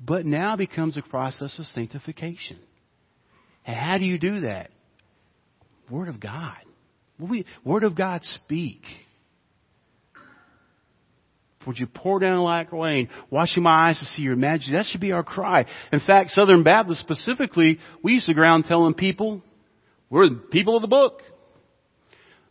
but 0.00 0.26
now 0.26 0.56
becomes 0.56 0.96
a 0.96 1.02
process 1.02 1.58
of 1.58 1.66
sanctification. 1.66 2.58
And 3.66 3.76
how 3.76 3.98
do 3.98 4.04
you 4.04 4.18
do 4.18 4.40
that? 4.42 4.70
Word 5.90 6.08
of 6.08 6.20
God. 6.20 6.56
We, 7.22 7.46
Word 7.64 7.84
of 7.84 7.96
God 7.96 8.22
speak. 8.24 8.82
Would 11.66 11.78
you 11.78 11.86
pour 11.86 12.18
down 12.18 12.38
like 12.40 12.72
rain, 12.72 13.08
washing 13.30 13.62
my 13.62 13.88
eyes 13.88 13.98
to 13.98 14.04
see 14.06 14.22
your 14.22 14.36
majesty? 14.36 14.72
That 14.72 14.86
should 14.86 15.00
be 15.00 15.12
our 15.12 15.22
cry. 15.22 15.66
In 15.92 16.00
fact, 16.00 16.30
Southern 16.30 16.64
Baptists 16.64 17.00
specifically, 17.00 17.78
we 18.02 18.14
used 18.14 18.26
to 18.26 18.34
ground 18.34 18.64
telling 18.66 18.94
people, 18.94 19.42
we're 20.10 20.28
the 20.28 20.36
people 20.36 20.76
of 20.76 20.82
the 20.82 20.88
book. 20.88 21.22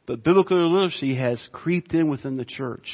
But 0.05 0.23
biblical 0.23 0.57
illiteracy 0.57 1.15
has 1.15 1.45
creeped 1.51 1.93
in 1.93 2.09
within 2.09 2.37
the 2.37 2.45
church. 2.45 2.87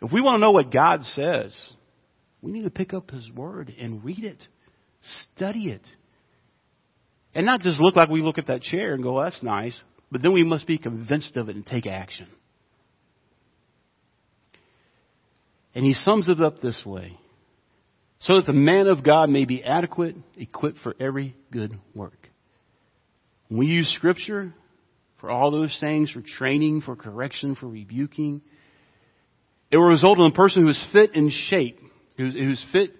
If 0.00 0.12
we 0.12 0.20
want 0.20 0.36
to 0.36 0.40
know 0.40 0.50
what 0.50 0.70
God 0.70 1.02
says, 1.02 1.54
we 2.42 2.52
need 2.52 2.64
to 2.64 2.70
pick 2.70 2.92
up 2.92 3.10
His 3.10 3.28
Word 3.30 3.74
and 3.78 4.04
read 4.04 4.22
it, 4.22 4.46
study 5.32 5.70
it, 5.70 5.82
and 7.34 7.46
not 7.46 7.60
just 7.60 7.80
look 7.80 7.96
like 7.96 8.08
we 8.08 8.22
look 8.22 8.38
at 8.38 8.46
that 8.46 8.62
chair 8.62 8.94
and 8.94 9.02
go, 9.02 9.20
that's 9.20 9.42
nice, 9.42 9.80
but 10.10 10.22
then 10.22 10.32
we 10.32 10.44
must 10.44 10.66
be 10.66 10.78
convinced 10.78 11.36
of 11.36 11.48
it 11.48 11.56
and 11.56 11.66
take 11.66 11.86
action. 11.86 12.28
And 15.74 15.84
he 15.84 15.94
sums 15.94 16.28
it 16.28 16.40
up 16.40 16.60
this 16.60 16.80
way 16.86 17.18
so 18.20 18.36
that 18.36 18.46
the 18.46 18.52
man 18.52 18.86
of 18.86 19.02
God 19.02 19.28
may 19.28 19.44
be 19.44 19.62
adequate, 19.62 20.16
equipped 20.36 20.78
for 20.78 20.94
every 21.00 21.36
good 21.50 21.78
work. 21.94 22.28
We 23.50 23.66
use 23.66 23.92
Scripture 23.96 24.54
for 25.20 25.30
all 25.30 25.50
those 25.50 25.76
things, 25.80 26.10
for 26.10 26.22
training, 26.22 26.82
for 26.82 26.96
correction, 26.96 27.56
for 27.56 27.66
rebuking, 27.66 28.42
it 29.74 29.76
will 29.76 29.86
result 29.86 30.18
in 30.18 30.26
a 30.26 30.30
person 30.30 30.62
who 30.62 30.68
is 30.68 30.86
fit 30.92 31.14
in 31.14 31.30
shape, 31.48 31.80
who's, 32.16 32.32
who's 32.32 32.64
fit 32.70 32.92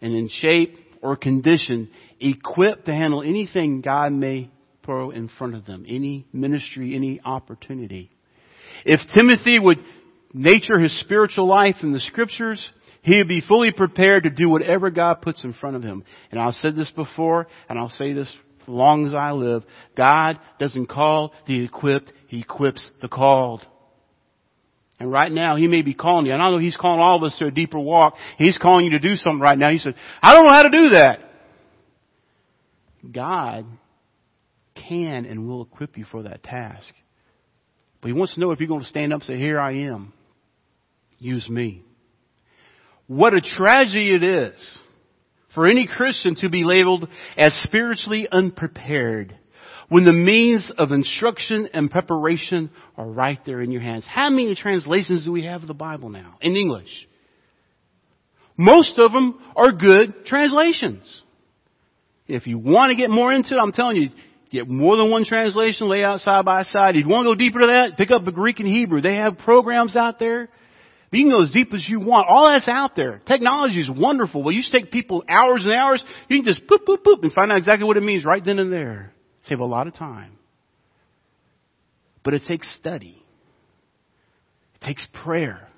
and 0.00 0.14
in 0.14 0.30
shape 0.30 0.78
or 1.02 1.16
condition 1.16 1.90
equipped 2.18 2.86
to 2.86 2.92
handle 2.92 3.22
anything 3.22 3.80
God 3.80 4.12
may 4.12 4.50
throw 4.84 5.10
in 5.10 5.28
front 5.28 5.54
of 5.54 5.66
them, 5.66 5.84
any 5.88 6.26
ministry, 6.32 6.94
any 6.94 7.20
opportunity. 7.24 8.10
If 8.84 9.00
Timothy 9.14 9.58
would 9.58 9.78
nature 10.32 10.78
his 10.78 10.98
spiritual 11.00 11.46
life 11.46 11.76
in 11.82 11.92
the 11.92 12.00
scriptures, 12.00 12.70
he 13.02 13.16
would 13.18 13.28
be 13.28 13.42
fully 13.46 13.72
prepared 13.72 14.24
to 14.24 14.30
do 14.30 14.48
whatever 14.48 14.90
God 14.90 15.22
puts 15.22 15.44
in 15.44 15.52
front 15.52 15.76
of 15.76 15.82
him. 15.82 16.04
And 16.30 16.40
I've 16.40 16.54
said 16.54 16.76
this 16.76 16.90
before, 16.90 17.46
and 17.68 17.78
I'll 17.78 17.88
say 17.88 18.12
this 18.12 18.28
as 18.62 18.68
long 18.68 19.06
as 19.06 19.14
I 19.14 19.32
live. 19.32 19.64
God 19.96 20.38
doesn't 20.58 20.86
call 20.86 21.32
the 21.46 21.64
equipped, 21.64 22.12
He 22.28 22.40
equips 22.40 22.88
the 23.00 23.08
called. 23.08 23.66
And 25.00 25.10
right 25.10 25.32
now, 25.32 25.56
He 25.56 25.66
may 25.66 25.80
be 25.80 25.94
calling 25.94 26.26
you. 26.26 26.32
And 26.34 26.42
I 26.42 26.50
know 26.50 26.58
He's 26.58 26.76
calling 26.76 27.00
all 27.00 27.16
of 27.16 27.22
us 27.22 27.34
to 27.38 27.46
a 27.46 27.50
deeper 27.50 27.80
walk. 27.80 28.14
He's 28.36 28.58
calling 28.58 28.84
you 28.84 28.92
to 28.92 28.98
do 29.00 29.16
something 29.16 29.40
right 29.40 29.58
now. 29.58 29.70
He 29.70 29.78
said, 29.78 29.94
I 30.22 30.34
don't 30.34 30.44
know 30.44 30.52
how 30.52 30.62
to 30.62 30.70
do 30.70 30.88
that. 30.90 31.20
God 33.10 33.64
can 34.74 35.24
and 35.24 35.48
will 35.48 35.62
equip 35.62 35.96
you 35.96 36.04
for 36.04 36.24
that 36.24 36.42
task. 36.42 36.92
But 38.02 38.08
He 38.08 38.12
wants 38.12 38.34
to 38.34 38.40
know 38.40 38.50
if 38.50 38.60
you're 38.60 38.68
going 38.68 38.82
to 38.82 38.86
stand 38.86 39.14
up 39.14 39.20
and 39.20 39.26
say, 39.26 39.38
here 39.38 39.58
I 39.58 39.86
am. 39.86 40.12
Use 41.18 41.48
me. 41.48 41.82
What 43.06 43.34
a 43.34 43.40
tragedy 43.40 44.14
it 44.14 44.22
is 44.22 44.78
for 45.54 45.66
any 45.66 45.86
Christian 45.86 46.36
to 46.36 46.50
be 46.50 46.62
labeled 46.62 47.08
as 47.36 47.58
spiritually 47.64 48.28
unprepared 48.30 49.36
when 49.90 50.04
the 50.04 50.12
means 50.12 50.72
of 50.78 50.92
instruction 50.92 51.68
and 51.74 51.90
preparation 51.90 52.70
are 52.96 53.06
right 53.06 53.38
there 53.44 53.60
in 53.60 53.70
your 53.70 53.82
hands. 53.82 54.06
How 54.08 54.30
many 54.30 54.54
translations 54.54 55.24
do 55.24 55.32
we 55.32 55.44
have 55.44 55.60
of 55.60 55.68
the 55.68 55.74
Bible 55.74 56.08
now 56.08 56.38
in 56.40 56.56
English? 56.56 56.88
Most 58.56 58.98
of 58.98 59.12
them 59.12 59.38
are 59.54 59.72
good 59.72 60.24
translations. 60.24 61.22
If 62.26 62.46
you 62.46 62.58
want 62.58 62.90
to 62.90 62.96
get 62.96 63.10
more 63.10 63.32
into 63.32 63.54
it, 63.54 63.58
I'm 63.62 63.72
telling 63.72 63.96
you, 63.96 64.10
get 64.50 64.68
more 64.68 64.96
than 64.96 65.10
one 65.10 65.24
translation, 65.24 65.88
lay 65.88 66.02
out 66.02 66.20
side 66.20 66.44
by 66.44 66.62
side. 66.62 66.96
If 66.96 67.04
you 67.04 67.08
want 67.08 67.26
to 67.26 67.34
go 67.34 67.34
deeper 67.34 67.60
to 67.60 67.66
that, 67.66 67.96
pick 67.96 68.10
up 68.10 68.24
the 68.24 68.32
Greek 68.32 68.60
and 68.60 68.68
Hebrew. 68.68 69.00
They 69.00 69.16
have 69.16 69.38
programs 69.38 69.96
out 69.96 70.18
there 70.18 70.48
you 71.12 71.24
can 71.24 71.30
go 71.32 71.42
as 71.42 71.50
deep 71.50 71.74
as 71.74 71.84
you 71.88 71.98
want. 71.98 72.28
All 72.28 72.52
that's 72.52 72.68
out 72.68 72.94
there. 72.94 73.20
Technology 73.26 73.80
is 73.80 73.90
wonderful. 73.90 74.42
Well, 74.42 74.54
you 74.54 74.62
take 74.70 74.92
people 74.92 75.24
hours 75.28 75.64
and 75.64 75.72
hours, 75.72 76.04
you 76.28 76.42
can 76.42 76.52
just 76.52 76.66
boop, 76.68 76.84
boop, 76.86 77.02
boop 77.02 77.22
and 77.22 77.32
find 77.32 77.50
out 77.50 77.58
exactly 77.58 77.84
what 77.84 77.96
it 77.96 78.02
means 78.02 78.24
right 78.24 78.44
then 78.44 78.58
and 78.58 78.72
there. 78.72 79.12
Save 79.44 79.60
a 79.60 79.64
lot 79.64 79.86
of 79.86 79.94
time. 79.94 80.32
But 82.22 82.34
it 82.34 82.42
takes 82.46 82.72
study. 82.78 83.22
It 84.74 84.86
takes 84.86 85.06
prayer. 85.24 85.68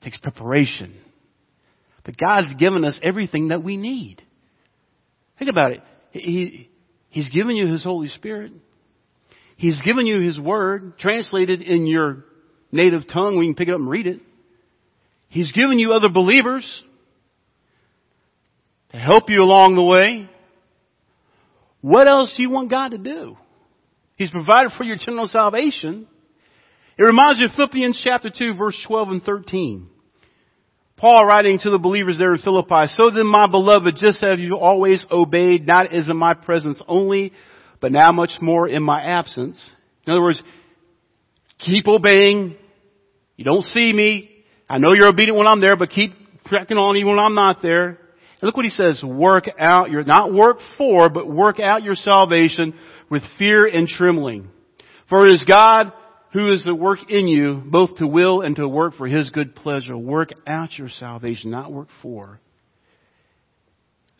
It 0.00 0.04
takes 0.04 0.18
preparation. 0.18 0.94
But 2.04 2.16
God's 2.18 2.54
given 2.54 2.84
us 2.84 2.98
everything 3.02 3.48
that 3.48 3.62
we 3.62 3.76
need. 3.76 4.22
Think 5.38 5.50
about 5.50 5.72
it. 5.72 5.80
He, 6.10 6.70
he's 7.08 7.30
given 7.30 7.56
you 7.56 7.66
His 7.66 7.82
Holy 7.82 8.08
Spirit. 8.08 8.52
He's 9.56 9.80
given 9.82 10.06
you 10.06 10.20
His 10.20 10.38
Word 10.38 10.98
translated 10.98 11.62
in 11.62 11.86
your 11.86 12.24
native 12.74 13.02
tongue, 13.10 13.38
we 13.38 13.46
can 13.46 13.54
pick 13.54 13.68
it 13.68 13.72
up 13.72 13.78
and 13.78 13.88
read 13.88 14.06
it. 14.06 14.20
He's 15.28 15.52
given 15.52 15.78
you 15.78 15.92
other 15.92 16.08
believers 16.08 16.82
to 18.90 18.96
help 18.98 19.30
you 19.30 19.42
along 19.42 19.76
the 19.76 19.82
way. 19.82 20.28
What 21.84 22.08
else 22.08 22.32
do 22.34 22.42
you 22.42 22.48
want 22.48 22.70
God 22.70 22.92
to 22.92 22.98
do? 22.98 23.36
He's 24.16 24.30
provided 24.30 24.72
for 24.72 24.84
your 24.84 24.96
eternal 24.96 25.26
salvation. 25.26 26.06
It 26.98 27.02
reminds 27.02 27.38
you 27.38 27.44
of 27.44 27.52
Philippians 27.52 28.00
chapter 28.02 28.30
2 28.34 28.54
verse 28.56 28.82
12 28.86 29.08
and 29.10 29.22
13. 29.22 29.90
Paul 30.96 31.26
writing 31.26 31.58
to 31.58 31.68
the 31.68 31.78
believers 31.78 32.16
there 32.16 32.32
in 32.32 32.40
Philippi, 32.40 32.86
So 32.86 33.10
then 33.10 33.26
my 33.26 33.50
beloved, 33.50 33.96
just 33.98 34.24
as 34.24 34.38
you 34.38 34.56
always 34.56 35.04
obeyed, 35.10 35.66
not 35.66 35.92
as 35.92 36.08
in 36.08 36.16
my 36.16 36.32
presence 36.32 36.80
only, 36.88 37.34
but 37.82 37.92
now 37.92 38.12
much 38.12 38.32
more 38.40 38.66
in 38.66 38.82
my 38.82 39.02
absence. 39.02 39.70
In 40.06 40.12
other 40.14 40.22
words, 40.22 40.42
keep 41.58 41.86
obeying, 41.86 42.56
you 43.36 43.44
don't 43.44 43.62
see 43.62 43.92
me. 43.92 44.30
I 44.70 44.78
know 44.78 44.94
you're 44.94 45.08
obedient 45.08 45.36
when 45.36 45.46
I'm 45.46 45.60
there, 45.60 45.76
but 45.76 45.90
keep 45.90 46.12
checking 46.50 46.78
on 46.78 46.96
even 46.96 47.10
when 47.10 47.18
I'm 47.18 47.34
not 47.34 47.60
there. 47.60 47.98
Look 48.44 48.56
what 48.56 48.64
he 48.64 48.70
says, 48.70 49.02
work 49.02 49.44
out 49.58 49.90
your, 49.90 50.04
not 50.04 50.32
work 50.32 50.58
for, 50.76 51.08
but 51.08 51.28
work 51.28 51.60
out 51.60 51.82
your 51.82 51.94
salvation 51.94 52.74
with 53.10 53.22
fear 53.38 53.66
and 53.66 53.88
trembling. 53.88 54.50
For 55.08 55.26
it 55.26 55.34
is 55.34 55.44
God 55.48 55.92
who 56.32 56.52
is 56.52 56.66
at 56.66 56.78
work 56.78 56.98
in 57.08 57.26
you, 57.26 57.62
both 57.64 57.96
to 57.96 58.06
will 58.06 58.42
and 58.42 58.54
to 58.56 58.68
work 58.68 58.94
for 58.94 59.06
His 59.06 59.30
good 59.30 59.54
pleasure. 59.54 59.96
Work 59.96 60.30
out 60.46 60.76
your 60.76 60.88
salvation, 60.88 61.50
not 61.50 61.72
work 61.72 61.88
for. 62.02 62.40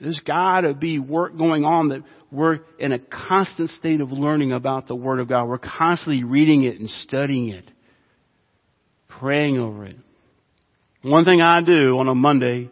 There's 0.01 0.21
gotta 0.25 0.75
be 0.75 0.99
work 0.99 1.37
going 1.37 1.65
on 1.65 1.89
that 1.89 2.03
we're 2.31 2.61
in 2.79 2.93
a 2.93 2.99
constant 2.99 3.71
state 3.71 4.01
of 4.01 4.11
learning 4.11 4.53
about 4.53 4.89
the 4.89 4.97
Word 4.97 5.21
of 5.21 5.29
God. 5.29 5.49
We're 5.49 5.59
constantly 5.59 6.25
reading 6.25 6.65
it 6.65 6.81
and 6.81 6.89
studying 6.89 7.49
it 7.49 7.71
praying 9.19 9.59
over 9.59 9.85
it. 9.85 9.97
One 11.03 11.25
thing 11.25 11.41
I 11.41 11.63
do 11.63 11.99
on 11.99 12.09
a 12.09 12.15
Monday 12.15 12.71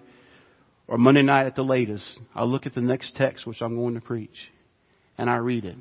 or 0.89 0.99
Monday 0.99 1.23
night 1.23 1.47
at 1.47 1.57
the 1.57 1.63
latest, 1.63 2.21
I 2.35 2.45
look 2.45 2.67
at 2.67 2.75
the 2.75 2.81
next 2.81 3.17
text 3.17 3.47
which 3.47 3.63
I'm 3.63 3.77
going 3.77 3.95
to 3.95 4.01
preach 4.01 4.37
and 5.19 5.31
I 5.31 5.37
read 5.37 5.65
it. 5.65 5.77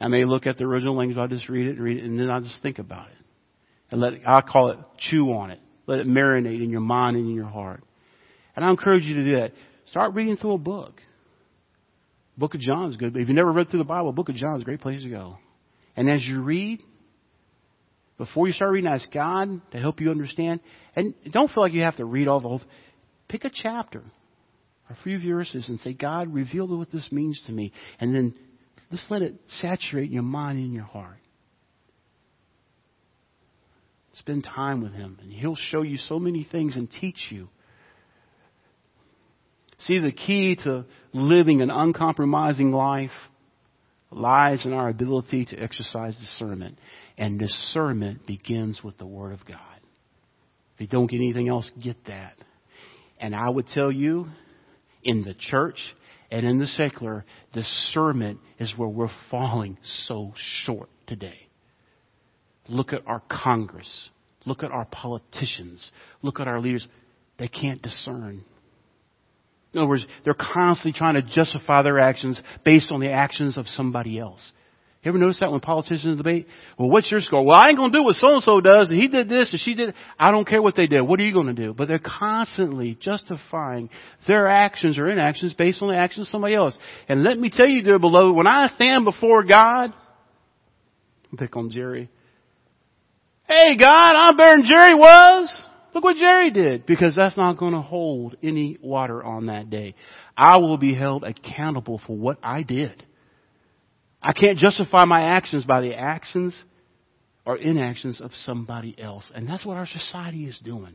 I 0.00 0.08
may 0.08 0.24
look 0.24 0.46
at 0.46 0.58
the 0.58 0.64
original 0.64 0.96
language, 0.96 1.18
I 1.18 1.26
just 1.26 1.48
read 1.48 1.66
it 1.66 1.76
and 1.76 1.80
read 1.80 1.98
it 1.98 2.04
and 2.04 2.18
then 2.18 2.30
I 2.30 2.40
just 2.40 2.62
think 2.62 2.78
about 2.78 3.08
it. 3.08 3.16
And 3.90 4.00
let 4.00 4.14
it, 4.14 4.22
I 4.26 4.40
call 4.40 4.70
it 4.70 4.78
chew 4.98 5.32
on 5.32 5.50
it. 5.50 5.60
Let 5.86 6.00
it 6.00 6.06
marinate 6.06 6.62
in 6.62 6.70
your 6.70 6.80
mind 6.80 7.16
and 7.16 7.28
in 7.28 7.34
your 7.34 7.46
heart. 7.46 7.82
And 8.56 8.64
I 8.64 8.70
encourage 8.70 9.04
you 9.04 9.14
to 9.14 9.24
do 9.24 9.36
that. 9.36 9.52
Start 9.90 10.14
reading 10.14 10.36
through 10.36 10.54
a 10.54 10.58
book. 10.58 11.00
Book 12.36 12.54
of 12.54 12.60
John 12.60 12.90
is 12.90 12.96
good, 12.96 13.12
but 13.12 13.22
if 13.22 13.28
you've 13.28 13.36
never 13.36 13.52
read 13.52 13.70
through 13.70 13.78
the 13.78 13.84
Bible, 13.84 14.12
Book 14.12 14.28
of 14.28 14.34
John 14.34 14.56
is 14.56 14.62
a 14.62 14.64
great 14.64 14.80
place 14.80 15.02
to 15.02 15.08
go. 15.08 15.38
And 15.96 16.10
as 16.10 16.24
you 16.24 16.42
read, 16.42 16.82
before 18.18 18.46
you 18.46 18.52
start 18.52 18.72
reading, 18.72 18.90
ask 18.90 19.10
God 19.12 19.60
to 19.72 19.78
help 19.78 20.00
you 20.00 20.10
understand. 20.10 20.60
And 20.96 21.14
don't 21.30 21.50
feel 21.50 21.62
like 21.62 21.72
you 21.72 21.82
have 21.82 21.96
to 21.98 22.04
read 22.04 22.26
all 22.28 22.40
the 22.40 22.48
whole. 22.48 22.62
Pick 23.28 23.44
a 23.44 23.50
chapter, 23.52 24.02
a 24.90 24.96
few 25.02 25.18
verses, 25.18 25.68
and 25.68 25.80
say, 25.80 25.92
God, 25.92 26.32
reveal 26.32 26.66
what 26.66 26.90
this 26.90 27.10
means 27.10 27.42
to 27.46 27.52
me. 27.52 27.72
And 28.00 28.14
then 28.14 28.34
just 28.90 29.10
let 29.10 29.22
it 29.22 29.34
saturate 29.60 30.10
your 30.10 30.22
mind 30.22 30.58
and 30.58 30.72
your 30.72 30.84
heart. 30.84 31.18
Spend 34.14 34.44
time 34.44 34.82
with 34.82 34.92
Him, 34.92 35.18
and 35.20 35.32
He'll 35.32 35.56
show 35.56 35.82
you 35.82 35.96
so 35.96 36.18
many 36.18 36.46
things 36.50 36.76
and 36.76 36.88
teach 36.90 37.28
you. 37.30 37.48
See, 39.80 39.98
the 39.98 40.12
key 40.12 40.56
to 40.64 40.84
living 41.12 41.60
an 41.60 41.70
uncompromising 41.70 42.70
life 42.70 43.10
lies 44.10 44.64
in 44.64 44.72
our 44.72 44.88
ability 44.88 45.46
to 45.46 45.58
exercise 45.58 46.16
discernment. 46.16 46.78
And 47.18 47.38
discernment 47.38 48.26
begins 48.26 48.82
with 48.82 48.96
the 48.98 49.06
Word 49.06 49.32
of 49.32 49.44
God. 49.44 49.58
If 50.74 50.80
you 50.80 50.86
don't 50.86 51.10
get 51.10 51.16
anything 51.16 51.48
else, 51.48 51.70
get 51.82 51.96
that. 52.06 52.34
And 53.24 53.34
I 53.34 53.48
would 53.48 53.68
tell 53.68 53.90
you, 53.90 54.26
in 55.02 55.24
the 55.24 55.32
church 55.32 55.78
and 56.30 56.44
in 56.44 56.58
the 56.58 56.66
secular, 56.66 57.24
discernment 57.54 58.38
is 58.58 58.74
where 58.76 58.86
we're 58.86 59.08
falling 59.30 59.78
so 60.06 60.34
short 60.36 60.90
today. 61.06 61.48
Look 62.68 62.92
at 62.92 63.00
our 63.06 63.22
Congress. 63.30 64.10
Look 64.44 64.62
at 64.62 64.72
our 64.72 64.84
politicians. 64.84 65.90
Look 66.20 66.38
at 66.38 66.48
our 66.48 66.60
leaders. 66.60 66.86
They 67.38 67.48
can't 67.48 67.80
discern. 67.80 68.44
In 69.72 69.80
other 69.80 69.88
words, 69.88 70.06
they're 70.26 70.34
constantly 70.34 70.92
trying 70.98 71.14
to 71.14 71.22
justify 71.22 71.80
their 71.80 72.00
actions 72.00 72.42
based 72.62 72.92
on 72.92 73.00
the 73.00 73.10
actions 73.10 73.56
of 73.56 73.66
somebody 73.68 74.18
else. 74.18 74.52
You 75.04 75.10
ever 75.10 75.18
notice 75.18 75.38
that 75.40 75.52
when 75.52 75.60
politicians 75.60 76.16
debate? 76.16 76.48
Well, 76.78 76.88
what's 76.90 77.10
your 77.10 77.20
score? 77.20 77.44
Well, 77.44 77.56
I 77.56 77.68
ain't 77.68 77.76
gonna 77.76 77.92
do 77.92 78.02
what 78.02 78.16
so-and-so 78.16 78.62
does, 78.62 78.90
and 78.90 78.98
he 78.98 79.08
did 79.08 79.28
this, 79.28 79.52
and 79.52 79.60
she 79.60 79.74
did, 79.74 79.94
I 80.18 80.30
don't 80.30 80.48
care 80.48 80.62
what 80.62 80.76
they 80.76 80.86
did. 80.86 81.02
What 81.02 81.20
are 81.20 81.24
you 81.24 81.34
gonna 81.34 81.52
do? 81.52 81.74
But 81.74 81.88
they're 81.88 81.98
constantly 81.98 82.96
justifying 82.98 83.90
their 84.26 84.48
actions 84.48 84.98
or 84.98 85.10
inactions 85.10 85.52
based 85.52 85.82
on 85.82 85.88
the 85.88 85.96
actions 85.96 86.28
of 86.28 86.30
somebody 86.30 86.54
else. 86.54 86.78
And 87.06 87.22
let 87.22 87.38
me 87.38 87.50
tell 87.50 87.68
you, 87.68 87.82
dear 87.82 87.98
beloved, 87.98 88.34
when 88.34 88.46
I 88.46 88.68
stand 88.68 89.04
before 89.04 89.44
God, 89.44 89.92
pick 91.36 91.54
on 91.54 91.70
Jerry. 91.70 92.08
Hey 93.46 93.76
God, 93.76 94.16
I'm 94.16 94.36
better 94.38 94.56
than 94.56 94.66
Jerry 94.66 94.94
was. 94.94 95.66
Look 95.94 96.02
what 96.02 96.16
Jerry 96.16 96.50
did. 96.50 96.86
Because 96.86 97.14
that's 97.14 97.36
not 97.36 97.58
going 97.58 97.72
to 97.72 97.80
hold 97.80 98.36
any 98.42 98.78
water 98.80 99.22
on 99.22 99.46
that 99.46 99.70
day. 99.70 99.94
I 100.36 100.58
will 100.58 100.76
be 100.76 100.94
held 100.94 101.24
accountable 101.24 102.00
for 102.06 102.16
what 102.16 102.38
I 102.42 102.62
did. 102.62 103.04
I 104.24 104.32
can't 104.32 104.56
justify 104.56 105.04
my 105.04 105.36
actions 105.36 105.66
by 105.66 105.82
the 105.82 105.94
actions 105.94 106.56
or 107.44 107.58
inactions 107.58 108.22
of 108.22 108.30
somebody 108.34 108.96
else. 108.98 109.30
And 109.34 109.46
that's 109.46 109.66
what 109.66 109.76
our 109.76 109.86
society 109.86 110.46
is 110.46 110.58
doing. 110.64 110.94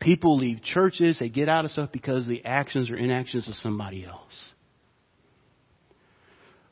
People 0.00 0.38
leave 0.38 0.60
churches, 0.60 1.18
they 1.20 1.28
get 1.28 1.48
out 1.48 1.64
of 1.64 1.70
stuff 1.70 1.90
because 1.92 2.26
the 2.26 2.44
actions 2.44 2.90
or 2.90 2.96
inactions 2.96 3.46
of 3.48 3.54
somebody 3.54 4.04
else. 4.04 4.50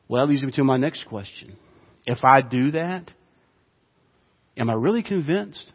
Well, 0.08 0.26
that 0.26 0.32
leads 0.32 0.42
me 0.42 0.50
to 0.52 0.64
my 0.64 0.76
next 0.76 1.06
question. 1.06 1.56
If 2.04 2.24
I 2.24 2.40
do 2.40 2.72
that, 2.72 3.12
am 4.56 4.70
I 4.70 4.74
really 4.74 5.04
convinced? 5.04 5.70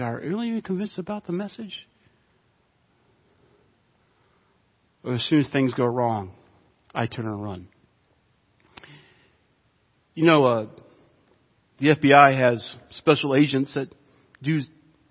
Are 0.00 0.22
I 0.22 0.24
really 0.24 0.62
convinced 0.62 0.98
about 0.98 1.26
the 1.26 1.32
message? 1.32 1.86
Or 5.08 5.14
as 5.14 5.22
soon 5.22 5.40
as 5.40 5.48
things 5.50 5.72
go 5.72 5.86
wrong, 5.86 6.32
I 6.94 7.06
turn 7.06 7.24
and 7.24 7.42
run. 7.42 7.68
You 10.14 10.26
know, 10.26 10.44
uh, 10.44 10.66
the 11.80 11.96
FBI 11.96 12.36
has 12.38 12.76
special 12.90 13.34
agents 13.34 13.72
that 13.72 13.88
do 14.42 14.60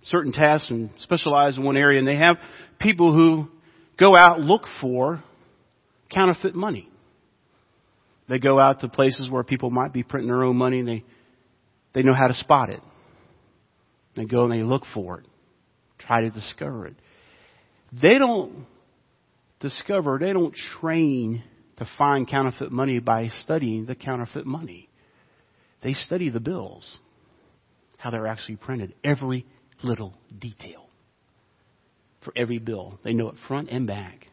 certain 0.04 0.34
tasks 0.34 0.70
and 0.70 0.92
specialize 1.00 1.58
in 1.58 1.64
one 1.64 1.78
area, 1.78 1.98
and 1.98 2.08
they 2.08 2.16
have 2.16 2.38
people 2.80 3.12
who 3.12 3.48
go 4.00 4.16
out 4.16 4.40
look 4.40 4.66
for 4.80 5.24
counterfeit 6.14 6.54
money. 6.54 6.88
They 8.30 8.38
go 8.38 8.60
out 8.60 8.82
to 8.82 8.90
places 8.90 9.32
where 9.32 9.44
people 9.44 9.72
might 9.72 9.94
be 9.94 10.04
printing 10.04 10.28
their 10.28 10.44
own 10.44 10.58
money, 10.58 10.80
and 10.80 10.88
they 10.88 11.04
they 11.94 12.04
know 12.04 12.14
how 12.14 12.28
to 12.28 12.36
spot 12.36 12.70
it. 12.70 12.82
They 14.16 14.26
go 14.26 14.44
and 14.44 14.52
they 14.52 14.62
look 14.62 14.84
for 14.94 15.22
it, 15.22 15.26
try 15.98 16.22
to 16.22 16.30
discover 16.30 16.86
it. 16.86 16.94
They 17.92 18.20
don't 18.20 18.68
discover, 19.60 20.18
they 20.20 20.34
don't 20.34 20.56
train 20.80 21.44
to 21.78 21.88
find 21.98 22.28
counterfeit 22.28 22.72
money 22.72 23.00
by 23.00 23.30
studying 23.44 23.86
the 23.86 23.96
counterfeit 23.96 24.46
money. 24.46 24.90
They 25.84 25.94
study 25.94 26.30
the 26.30 26.40
bills, 26.40 27.00
how 27.98 28.10
they're 28.10 28.28
actually 28.28 28.58
printed, 28.58 28.94
every 29.04 29.46
little 29.84 30.14
detail 30.38 30.90
for 32.24 32.34
every 32.36 32.60
bill. 32.60 33.00
They 33.04 33.14
know 33.14 33.30
it 33.30 33.36
front 33.48 33.70
and 33.70 33.88
back. 33.88 34.28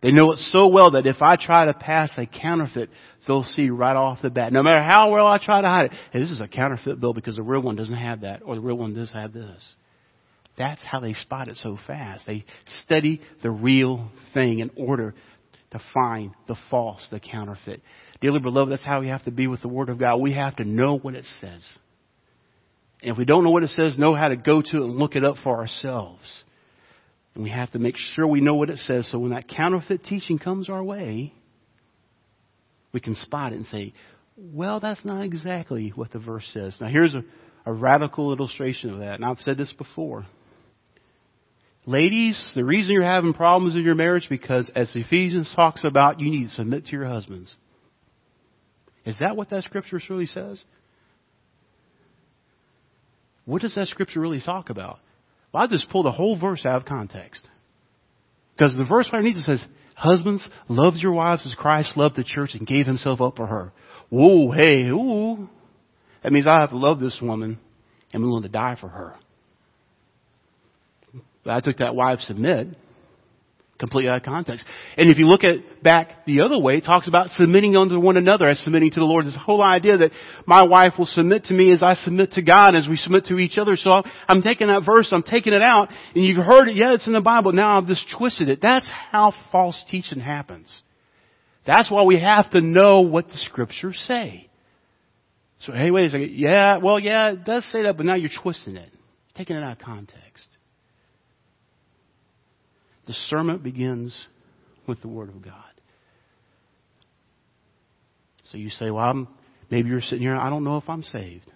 They 0.00 0.12
know 0.12 0.32
it 0.32 0.38
so 0.38 0.68
well 0.68 0.92
that 0.92 1.06
if 1.06 1.22
I 1.22 1.36
try 1.36 1.66
to 1.66 1.74
pass 1.74 2.12
a 2.16 2.26
counterfeit, 2.26 2.90
they'll 3.26 3.42
see 3.42 3.70
right 3.70 3.96
off 3.96 4.22
the 4.22 4.30
bat. 4.30 4.52
No 4.52 4.62
matter 4.62 4.82
how 4.82 5.10
well 5.10 5.26
I 5.26 5.38
try 5.38 5.60
to 5.60 5.66
hide 5.66 5.86
it, 5.86 5.92
hey, 6.12 6.20
this 6.20 6.30
is 6.30 6.40
a 6.40 6.46
counterfeit 6.46 7.00
bill 7.00 7.14
because 7.14 7.36
the 7.36 7.42
real 7.42 7.62
one 7.62 7.74
doesn't 7.74 7.96
have 7.96 8.20
that, 8.20 8.42
or 8.44 8.54
the 8.54 8.60
real 8.60 8.76
one 8.76 8.94
does 8.94 9.10
have 9.12 9.32
this. 9.32 9.74
That's 10.58 10.82
how 10.84 11.00
they 11.00 11.14
spot 11.14 11.48
it 11.48 11.56
so 11.56 11.78
fast. 11.86 12.26
They 12.26 12.44
study 12.84 13.20
the 13.42 13.50
real 13.50 14.10
thing 14.34 14.58
in 14.58 14.70
order 14.76 15.14
to 15.70 15.80
find 15.94 16.32
the 16.48 16.56
false, 16.70 17.06
the 17.10 17.20
counterfeit. 17.20 17.80
Dearly 18.20 18.40
beloved, 18.40 18.72
that's 18.72 18.84
how 18.84 19.00
we 19.00 19.08
have 19.08 19.24
to 19.24 19.30
be 19.30 19.46
with 19.46 19.62
the 19.62 19.68
Word 19.68 19.88
of 19.88 19.98
God. 19.98 20.20
We 20.20 20.32
have 20.32 20.56
to 20.56 20.64
know 20.64 20.98
what 20.98 21.14
it 21.14 21.24
says. 21.40 21.64
And 23.00 23.12
if 23.12 23.18
we 23.18 23.24
don't 23.24 23.44
know 23.44 23.50
what 23.50 23.62
it 23.62 23.70
says, 23.70 23.96
know 23.96 24.14
how 24.14 24.28
to 24.28 24.36
go 24.36 24.60
to 24.60 24.76
it 24.76 24.82
and 24.82 24.96
look 24.96 25.14
it 25.14 25.24
up 25.24 25.36
for 25.44 25.58
ourselves. 25.58 26.42
And 27.34 27.44
we 27.44 27.50
have 27.50 27.70
to 27.72 27.78
make 27.78 27.96
sure 27.96 28.26
we 28.26 28.40
know 28.40 28.54
what 28.54 28.70
it 28.70 28.78
says 28.78 29.08
so 29.10 29.20
when 29.20 29.30
that 29.30 29.46
counterfeit 29.48 30.02
teaching 30.04 30.40
comes 30.40 30.68
our 30.68 30.82
way, 30.82 31.32
we 32.92 32.98
can 32.98 33.14
spot 33.14 33.52
it 33.52 33.56
and 33.56 33.66
say, 33.66 33.92
well, 34.36 34.80
that's 34.80 35.04
not 35.04 35.22
exactly 35.22 35.92
what 35.94 36.10
the 36.10 36.18
verse 36.18 36.48
says. 36.52 36.76
Now, 36.80 36.88
here's 36.88 37.14
a, 37.14 37.22
a 37.64 37.72
radical 37.72 38.32
illustration 38.32 38.92
of 38.92 39.00
that. 39.00 39.14
And 39.16 39.24
I've 39.24 39.38
said 39.40 39.58
this 39.58 39.72
before. 39.72 40.26
Ladies, 41.88 42.52
the 42.54 42.66
reason 42.66 42.92
you're 42.92 43.02
having 43.02 43.32
problems 43.32 43.74
in 43.74 43.82
your 43.82 43.94
marriage 43.94 44.26
because 44.28 44.70
as 44.76 44.94
Ephesians 44.94 45.50
talks 45.56 45.84
about, 45.84 46.20
you 46.20 46.30
need 46.30 46.44
to 46.44 46.50
submit 46.50 46.84
to 46.84 46.92
your 46.92 47.06
husbands. 47.06 47.50
Is 49.06 49.16
that 49.20 49.36
what 49.36 49.48
that 49.48 49.64
scripture 49.64 49.98
really 50.10 50.26
says? 50.26 50.62
What 53.46 53.62
does 53.62 53.74
that 53.74 53.86
scripture 53.88 54.20
really 54.20 54.42
talk 54.44 54.68
about? 54.68 54.98
Well, 55.50 55.62
I 55.62 55.66
just 55.66 55.88
pulled 55.88 56.04
the 56.04 56.12
whole 56.12 56.38
verse 56.38 56.66
out 56.66 56.82
of 56.82 56.84
context. 56.84 57.48
Because 58.54 58.76
the 58.76 58.84
verse 58.84 59.08
right 59.10 59.20
underneath 59.20 59.38
it 59.38 59.44
says, 59.44 59.64
Husbands, 59.94 60.46
love 60.68 60.96
your 60.98 61.12
wives 61.12 61.46
as 61.46 61.54
Christ 61.54 61.96
loved 61.96 62.16
the 62.16 62.22
church 62.22 62.50
and 62.52 62.66
gave 62.66 62.84
himself 62.84 63.22
up 63.22 63.36
for 63.36 63.46
her. 63.46 63.72
Whoa, 64.10 64.50
hey, 64.50 64.88
ooh. 64.88 65.48
That 66.22 66.32
means 66.32 66.46
I 66.46 66.60
have 66.60 66.68
to 66.68 66.76
love 66.76 67.00
this 67.00 67.18
woman 67.22 67.58
and 68.12 68.22
willing 68.22 68.42
to 68.42 68.50
die 68.50 68.76
for 68.78 68.88
her. 68.88 69.14
But 71.48 71.54
I 71.54 71.60
took 71.60 71.78
that 71.78 71.94
wife 71.94 72.18
submit 72.20 72.76
completely 73.78 74.10
out 74.10 74.18
of 74.18 74.22
context. 74.22 74.66
And 74.98 75.08
if 75.08 75.16
you 75.18 75.24
look 75.24 75.44
at 75.44 75.82
back 75.82 76.26
the 76.26 76.42
other 76.42 76.58
way, 76.58 76.76
it 76.76 76.84
talks 76.84 77.08
about 77.08 77.30
submitting 77.30 77.74
unto 77.74 77.98
one 77.98 78.18
another 78.18 78.46
as 78.48 78.58
submitting 78.58 78.90
to 78.90 79.00
the 79.00 79.06
Lord. 79.06 79.24
This 79.24 79.34
whole 79.34 79.62
idea 79.62 79.96
that 79.96 80.10
my 80.44 80.64
wife 80.64 80.98
will 80.98 81.06
submit 81.06 81.44
to 81.44 81.54
me 81.54 81.72
as 81.72 81.82
I 81.82 81.94
submit 81.94 82.32
to 82.32 82.42
God, 82.42 82.74
as 82.74 82.86
we 82.86 82.96
submit 82.96 83.24
to 83.26 83.38
each 83.38 83.56
other. 83.56 83.76
So 83.76 84.02
I'm 84.28 84.42
taking 84.42 84.66
that 84.66 84.82
verse, 84.84 85.08
I'm 85.10 85.22
taking 85.22 85.54
it 85.54 85.62
out, 85.62 85.88
and 86.14 86.22
you've 86.22 86.44
heard 86.44 86.68
it, 86.68 86.76
yeah, 86.76 86.92
it's 86.92 87.06
in 87.06 87.14
the 87.14 87.22
Bible, 87.22 87.52
now 87.52 87.78
I've 87.78 87.86
just 87.86 88.14
twisted 88.14 88.50
it. 88.50 88.58
That's 88.60 88.90
how 89.10 89.32
false 89.50 89.82
teaching 89.90 90.20
happens. 90.20 90.82
That's 91.66 91.90
why 91.90 92.02
we 92.02 92.20
have 92.20 92.50
to 92.50 92.60
know 92.60 93.00
what 93.00 93.28
the 93.28 93.38
scriptures 93.38 94.04
say. 94.06 94.50
So, 95.60 95.72
hey, 95.72 95.90
wait 95.90 96.08
a 96.08 96.10
second. 96.10 96.32
Yeah, 96.32 96.76
well, 96.76 97.00
yeah, 97.00 97.30
it 97.30 97.46
does 97.46 97.64
say 97.72 97.84
that, 97.84 97.96
but 97.96 98.04
now 98.04 98.16
you're 98.16 98.28
twisting 98.42 98.76
it. 98.76 98.92
Taking 99.34 99.56
it 99.56 99.62
out 99.62 99.78
of 99.78 99.78
context. 99.78 100.57
Discernment 103.08 103.62
begins 103.62 104.26
with 104.86 105.00
the 105.00 105.08
Word 105.08 105.30
of 105.30 105.42
God. 105.42 105.54
So 108.52 108.58
you 108.58 108.68
say, 108.68 108.90
well, 108.90 109.04
I'm, 109.04 109.28
maybe 109.70 109.88
you're 109.88 110.02
sitting 110.02 110.22
here, 110.22 110.36
I 110.36 110.50
don't 110.50 110.62
know 110.62 110.76
if 110.76 110.88
I'm 110.88 111.02
saved. 111.02 111.50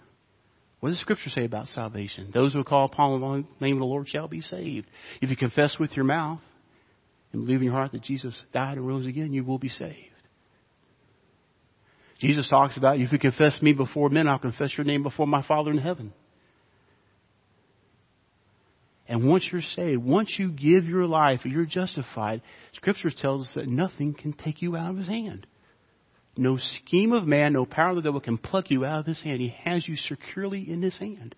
What 0.79 0.89
does 0.89 0.99
Scripture 0.99 1.29
say 1.29 1.45
about 1.45 1.67
salvation? 1.67 2.31
Those 2.33 2.53
who 2.53 2.63
call 2.63 2.85
upon 2.85 3.21
the 3.21 3.65
name 3.65 3.75
of 3.75 3.79
the 3.79 3.85
Lord 3.85 4.09
shall 4.09 4.27
be 4.27 4.41
saved. 4.41 4.87
If 5.21 5.29
you 5.29 5.37
confess 5.37 5.77
with 5.79 5.95
your 5.95 6.05
mouth 6.05 6.41
and 7.31 7.45
believe 7.45 7.59
in 7.59 7.65
your 7.65 7.73
heart 7.73 7.91
that 7.91 8.03
Jesus 8.03 8.39
died 8.51 8.77
and 8.77 8.87
rose 8.87 9.05
again, 9.05 9.31
you 9.31 9.43
will 9.43 9.59
be 9.59 9.69
saved. 9.69 9.95
Jesus 12.19 12.49
talks 12.49 12.77
about, 12.77 12.99
if 12.99 13.11
you 13.11 13.19
confess 13.19 13.61
me 13.61 13.73
before 13.73 14.09
men, 14.09 14.27
I'll 14.27 14.39
confess 14.39 14.75
your 14.75 14.85
name 14.85 15.03
before 15.03 15.27
my 15.27 15.45
Father 15.47 15.71
in 15.71 15.77
heaven. 15.77 16.13
And 19.07 19.27
once 19.27 19.47
you're 19.51 19.61
saved, 19.61 20.03
once 20.03 20.35
you 20.37 20.49
give 20.49 20.85
your 20.85 21.05
life, 21.05 21.41
you're 21.43 21.65
justified, 21.65 22.41
Scripture 22.73 23.11
tells 23.15 23.43
us 23.43 23.51
that 23.55 23.67
nothing 23.67 24.13
can 24.13 24.33
take 24.33 24.61
you 24.61 24.77
out 24.77 24.91
of 24.91 24.97
His 24.97 25.07
hand. 25.07 25.45
No 26.37 26.57
scheme 26.57 27.11
of 27.11 27.25
man, 27.25 27.53
no 27.53 27.65
power 27.65 27.89
of 27.89 27.97
the 27.97 28.01
devil 28.01 28.21
can 28.21 28.37
pluck 28.37 28.71
you 28.71 28.85
out 28.85 29.01
of 29.01 29.05
His 29.05 29.21
hand. 29.21 29.41
He 29.41 29.53
has 29.65 29.87
you 29.87 29.97
securely 29.97 30.69
in 30.69 30.81
His 30.81 30.97
hand. 30.97 31.35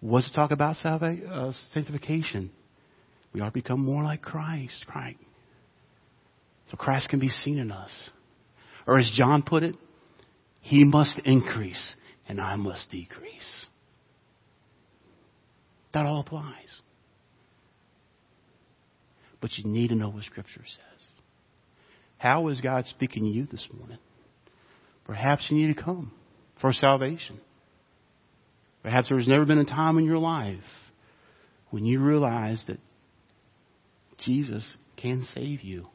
What's 0.00 0.30
it 0.30 0.34
talk 0.34 0.52
about 0.52 0.76
salvation, 0.76 1.26
uh, 1.26 1.52
sanctification? 1.72 2.50
We 3.32 3.40
are 3.40 3.50
become 3.50 3.80
more 3.84 4.02
like 4.02 4.22
Christ, 4.22 4.84
right? 4.94 5.16
So 6.70 6.76
Christ 6.76 7.08
can 7.08 7.18
be 7.18 7.28
seen 7.28 7.58
in 7.58 7.70
us. 7.72 7.90
Or 8.86 8.98
as 8.98 9.10
John 9.14 9.42
put 9.42 9.62
it, 9.62 9.76
He 10.60 10.84
must 10.84 11.18
increase 11.24 11.96
and 12.28 12.40
I 12.40 12.56
must 12.56 12.90
decrease. 12.90 13.66
That 15.94 16.06
all 16.06 16.20
applies. 16.20 16.80
But 19.40 19.50
you 19.58 19.64
need 19.64 19.88
to 19.88 19.94
know 19.94 20.08
what 20.08 20.24
Scripture 20.24 20.64
says. 20.64 21.06
How 22.18 22.48
is 22.48 22.60
God 22.60 22.86
speaking 22.86 23.24
to 23.24 23.28
you 23.28 23.46
this 23.50 23.66
morning? 23.76 23.98
Perhaps 25.04 25.46
you 25.50 25.56
need 25.56 25.74
to 25.74 25.82
come 25.82 26.12
for 26.60 26.72
salvation. 26.72 27.40
Perhaps 28.82 29.08
there's 29.08 29.28
never 29.28 29.44
been 29.44 29.58
a 29.58 29.64
time 29.64 29.98
in 29.98 30.04
your 30.04 30.18
life 30.18 30.62
when 31.70 31.84
you 31.84 32.00
realize 32.00 32.62
that 32.68 32.78
Jesus 34.24 34.76
can 34.96 35.26
save 35.34 35.62
you, 35.62 35.88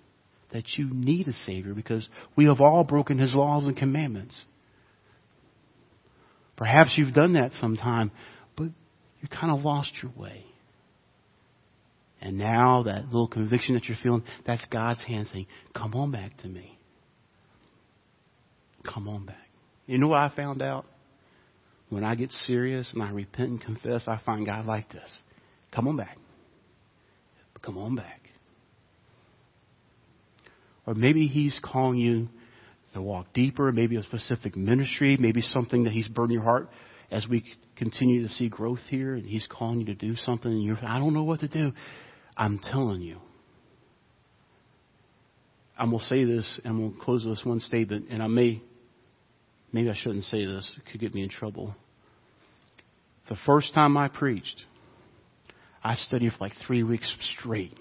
that 0.51 0.63
you 0.77 0.89
need 0.91 1.27
a 1.27 1.33
Savior 1.33 1.73
because 1.73 2.07
we 2.35 2.45
have 2.45 2.59
all 2.59 2.83
broken 2.83 3.17
His 3.17 3.33
laws 3.33 3.65
and 3.65 3.77
commandments. 3.77 4.41
Perhaps 6.57 6.93
you've 6.97 7.13
done 7.13 7.33
that 7.33 7.51
sometime, 7.53 8.11
you 9.21 9.27
kind 9.27 9.51
of 9.51 9.63
lost 9.63 9.91
your 10.01 10.11
way. 10.15 10.45
And 12.21 12.37
now 12.37 12.83
that 12.83 13.05
little 13.05 13.27
conviction 13.27 13.75
that 13.75 13.85
you're 13.85 13.97
feeling, 14.01 14.23
that's 14.45 14.65
God's 14.71 15.03
hand 15.03 15.27
saying, 15.31 15.47
come 15.75 15.93
on 15.93 16.11
back 16.11 16.35
to 16.37 16.47
me. 16.47 16.77
Come 18.91 19.07
on 19.07 19.25
back. 19.25 19.35
You 19.85 19.97
know 19.97 20.07
what 20.07 20.19
I 20.19 20.31
found 20.35 20.61
out? 20.61 20.85
When 21.89 22.03
I 22.03 22.15
get 22.15 22.31
serious 22.31 22.91
and 22.93 23.01
I 23.01 23.11
repent 23.11 23.49
and 23.49 23.61
confess, 23.61 24.05
I 24.07 24.19
find 24.25 24.45
God 24.45 24.65
like 24.65 24.91
this. 24.91 25.09
Come 25.73 25.87
on 25.87 25.95
back. 25.97 26.17
Come 27.61 27.77
on 27.77 27.95
back. 27.95 28.21
Or 30.85 30.93
maybe 30.93 31.27
He's 31.27 31.59
calling 31.63 31.97
you 31.97 32.29
to 32.93 33.01
walk 33.01 33.27
deeper, 33.33 33.71
maybe 33.71 33.95
a 33.97 34.03
specific 34.03 34.55
ministry, 34.55 35.17
maybe 35.19 35.41
something 35.41 35.83
that 35.83 35.93
He's 35.93 36.07
burning 36.07 36.35
your 36.35 36.43
heart 36.43 36.69
as 37.11 37.27
we 37.27 37.43
continue 37.75 38.27
to 38.27 38.33
see 38.33 38.49
growth 38.49 38.81
here 38.89 39.15
and 39.15 39.25
He's 39.25 39.47
calling 39.49 39.79
you 39.79 39.85
to 39.87 39.95
do 39.95 40.15
something 40.15 40.51
and 40.51 40.63
you're, 40.63 40.77
I 40.83 40.99
don't 40.99 41.13
know 41.13 41.23
what 41.23 41.41
to 41.41 41.47
do. 41.47 41.71
I'm 42.35 42.59
telling 42.59 43.01
you. 43.01 43.19
I'm 45.77 45.91
going 45.91 45.99
to 45.99 46.05
say 46.05 46.23
this 46.23 46.59
and 46.63 46.79
we'll 46.79 47.03
close 47.03 47.25
with 47.25 47.37
this 47.37 47.45
one 47.45 47.59
statement 47.59 48.07
and 48.09 48.21
I 48.21 48.27
may, 48.27 48.61
maybe 49.71 49.89
I 49.89 49.95
shouldn't 49.95 50.25
say 50.25 50.45
this. 50.45 50.71
It 50.77 50.91
could 50.91 50.99
get 50.99 51.13
me 51.13 51.23
in 51.23 51.29
trouble. 51.29 51.75
The 53.29 53.37
first 53.45 53.73
time 53.73 53.97
I 53.97 54.07
preached, 54.07 54.63
I 55.83 55.95
studied 55.95 56.31
for 56.31 56.37
like 56.41 56.53
three 56.65 56.83
weeks 56.83 57.13
straight. 57.37 57.77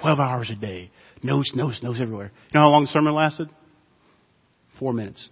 12 0.00 0.18
hours 0.18 0.50
a 0.50 0.56
day. 0.56 0.90
Notes, 1.22 1.52
notes, 1.54 1.82
notes 1.82 2.00
everywhere. 2.00 2.32
You 2.52 2.60
know 2.60 2.66
how 2.66 2.70
long 2.70 2.82
the 2.82 2.88
sermon 2.88 3.14
lasted? 3.14 3.48
Four 4.78 4.92
minutes. 4.92 5.28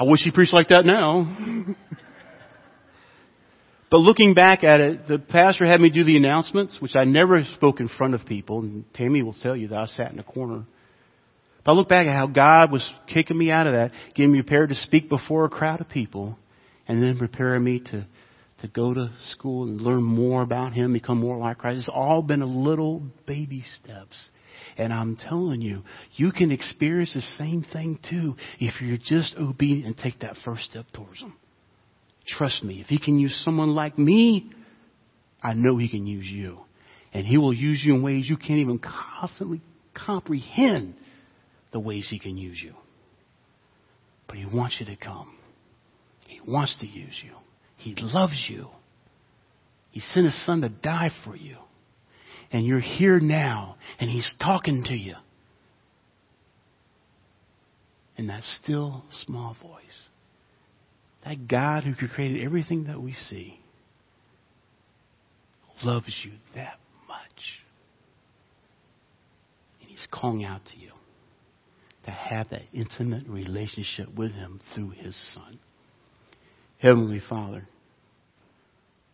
I 0.00 0.04
wish 0.04 0.22
he 0.22 0.30
preached 0.30 0.54
like 0.54 0.68
that 0.68 0.86
now. 0.86 1.76
But 3.90 3.98
looking 3.98 4.34
back 4.34 4.64
at 4.64 4.80
it, 4.80 5.08
the 5.08 5.18
pastor 5.18 5.66
had 5.66 5.80
me 5.80 5.90
do 5.90 6.04
the 6.04 6.16
announcements, 6.16 6.78
which 6.80 6.94
I 6.94 7.04
never 7.04 7.44
spoke 7.56 7.80
in 7.80 7.88
front 7.88 8.14
of 8.14 8.24
people. 8.24 8.60
And 8.60 8.84
Tammy 8.94 9.22
will 9.22 9.34
tell 9.42 9.56
you 9.56 9.68
that 9.68 9.78
I 9.78 9.86
sat 9.86 10.12
in 10.12 10.18
a 10.18 10.22
corner. 10.22 10.64
But 11.64 11.72
I 11.72 11.74
look 11.74 11.88
back 11.88 12.06
at 12.06 12.16
how 12.16 12.28
God 12.28 12.72
was 12.72 12.88
kicking 13.12 13.36
me 13.36 13.50
out 13.50 13.66
of 13.66 13.74
that, 13.74 13.90
getting 14.14 14.32
me 14.32 14.40
prepared 14.40 14.70
to 14.70 14.76
speak 14.76 15.10
before 15.10 15.44
a 15.44 15.50
crowd 15.50 15.80
of 15.80 15.88
people, 15.88 16.38
and 16.88 17.02
then 17.02 17.18
preparing 17.18 17.64
me 17.64 17.80
to, 17.80 18.06
to 18.62 18.68
go 18.68 18.94
to 18.94 19.10
school 19.32 19.64
and 19.64 19.80
learn 19.80 20.02
more 20.02 20.40
about 20.40 20.72
Him, 20.72 20.94
become 20.94 21.18
more 21.18 21.36
like 21.36 21.58
Christ. 21.58 21.80
It's 21.80 21.90
all 21.92 22.22
been 22.22 22.42
a 22.42 22.46
little 22.46 23.02
baby 23.26 23.64
steps. 23.82 24.16
And 24.80 24.94
I'm 24.94 25.16
telling 25.16 25.60
you, 25.60 25.82
you 26.14 26.32
can 26.32 26.50
experience 26.50 27.12
the 27.12 27.20
same 27.36 27.66
thing 27.70 27.98
too 28.08 28.36
if 28.60 28.80
you're 28.80 28.96
just 28.96 29.34
obedient 29.38 29.84
and 29.84 29.98
take 29.98 30.20
that 30.20 30.36
first 30.42 30.62
step 30.70 30.86
towards 30.94 31.20
Him. 31.20 31.34
Trust 32.26 32.64
me, 32.64 32.80
if 32.80 32.86
He 32.86 32.98
can 32.98 33.18
use 33.18 33.38
someone 33.44 33.74
like 33.74 33.98
me, 33.98 34.50
I 35.42 35.52
know 35.52 35.76
He 35.76 35.90
can 35.90 36.06
use 36.06 36.24
you. 36.26 36.60
And 37.12 37.26
He 37.26 37.36
will 37.36 37.52
use 37.52 37.82
you 37.84 37.94
in 37.94 38.02
ways 38.02 38.26
you 38.26 38.38
can't 38.38 38.60
even 38.60 38.80
constantly 38.80 39.60
comprehend 39.92 40.94
the 41.72 41.78
ways 41.78 42.06
He 42.08 42.18
can 42.18 42.38
use 42.38 42.58
you. 42.58 42.72
But 44.26 44.38
He 44.38 44.46
wants 44.46 44.78
you 44.80 44.86
to 44.86 44.96
come. 44.96 45.36
He 46.26 46.40
wants 46.40 46.74
to 46.80 46.86
use 46.86 47.20
you. 47.22 47.34
He 47.76 47.94
loves 47.98 48.46
you. 48.48 48.68
He 49.90 50.00
sent 50.00 50.24
His 50.24 50.46
Son 50.46 50.62
to 50.62 50.70
die 50.70 51.10
for 51.22 51.36
you. 51.36 51.58
And 52.52 52.66
you're 52.66 52.80
here 52.80 53.20
now, 53.20 53.76
and 53.98 54.10
He's 54.10 54.34
talking 54.40 54.84
to 54.84 54.94
you. 54.94 55.14
In 58.16 58.26
that 58.26 58.42
still, 58.42 59.04
small 59.24 59.56
voice. 59.62 59.80
That 61.24 61.48
God 61.48 61.84
who 61.84 61.94
created 62.08 62.44
everything 62.44 62.84
that 62.84 63.00
we 63.00 63.12
see 63.12 63.60
loves 65.84 66.14
you 66.24 66.32
that 66.54 66.78
much. 67.08 67.60
And 69.80 69.90
He's 69.90 70.06
calling 70.10 70.44
out 70.44 70.62
to 70.72 70.78
you 70.78 70.90
to 72.04 72.10
have 72.10 72.50
that 72.50 72.62
intimate 72.72 73.26
relationship 73.28 74.08
with 74.14 74.32
Him 74.32 74.60
through 74.74 74.90
His 74.90 75.16
Son. 75.34 75.58
Heavenly 76.78 77.20
Father, 77.28 77.68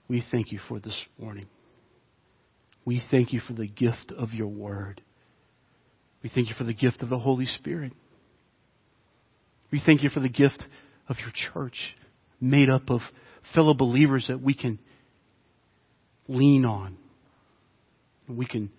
we 0.08 0.24
thank 0.30 0.52
you 0.52 0.60
for 0.68 0.78
this 0.78 0.96
morning. 1.18 1.46
We 2.86 3.02
thank 3.10 3.34
you 3.34 3.40
for 3.40 3.52
the 3.52 3.66
gift 3.66 4.12
of 4.16 4.32
your 4.32 4.46
Word. 4.46 5.02
We 6.22 6.30
thank 6.34 6.48
you 6.48 6.54
for 6.56 6.64
the 6.64 6.72
gift 6.72 7.02
of 7.02 7.10
the 7.10 7.18
Holy 7.18 7.46
Spirit. 7.46 7.92
We 9.70 9.82
thank 9.84 10.02
you 10.02 10.08
for 10.08 10.20
the 10.20 10.28
gift 10.30 10.62
of 11.08 11.16
your 11.18 11.32
church 11.52 11.94
made 12.40 12.70
up 12.70 12.88
of 12.88 13.00
fellow 13.54 13.74
believers 13.74 14.26
that 14.28 14.40
we 14.40 14.54
can 14.54 14.78
lean 16.28 16.64
on, 16.64 16.96
we 18.28 18.46
can 18.46 18.70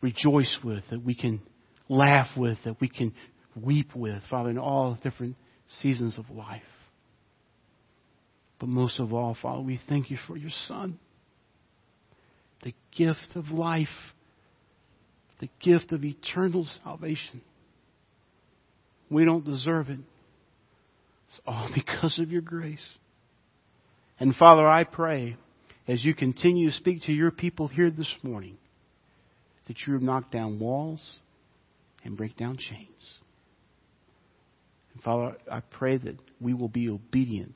rejoice 0.00 0.58
with, 0.62 0.84
that 0.90 1.04
we 1.04 1.14
can 1.14 1.40
laugh 1.88 2.28
with, 2.36 2.58
that 2.64 2.80
we 2.80 2.88
can 2.88 3.12
weep 3.54 3.94
with, 3.94 4.22
Father, 4.30 4.50
in 4.50 4.58
all 4.58 4.98
different 5.02 5.36
seasons 5.80 6.18
of 6.18 6.30
life. 6.30 6.62
But 8.58 8.68
most 8.68 8.98
of 9.00 9.12
all, 9.12 9.36
Father, 9.40 9.62
we 9.62 9.80
thank 9.88 10.10
you 10.10 10.18
for 10.26 10.36
your 10.36 10.50
Son, 10.66 10.98
the 12.62 12.74
gift 12.96 13.36
of 13.36 13.50
life, 13.50 13.88
the 15.40 15.48
gift 15.60 15.92
of 15.92 16.04
eternal 16.04 16.66
salvation. 16.84 17.40
We 19.10 19.24
don't 19.24 19.44
deserve 19.44 19.88
it. 19.88 20.00
It's 21.28 21.40
all 21.46 21.70
because 21.74 22.18
of 22.18 22.30
your 22.30 22.42
grace. 22.42 22.86
And 24.20 24.34
Father, 24.34 24.66
I 24.66 24.84
pray 24.84 25.36
as 25.86 26.04
you 26.04 26.14
continue 26.14 26.70
to 26.70 26.76
speak 26.76 27.02
to 27.02 27.12
your 27.12 27.30
people 27.30 27.68
here 27.68 27.90
this 27.90 28.12
morning 28.22 28.58
that 29.68 29.76
you 29.86 29.92
would 29.92 30.02
knock 30.02 30.30
down 30.30 30.58
walls 30.58 31.18
and 32.04 32.16
break 32.16 32.36
down 32.36 32.56
chains. 32.56 33.18
And 34.94 35.02
Father, 35.02 35.36
I 35.50 35.60
pray 35.60 35.98
that 35.98 36.16
we 36.40 36.54
will 36.54 36.68
be 36.68 36.88
obedient 36.88 37.54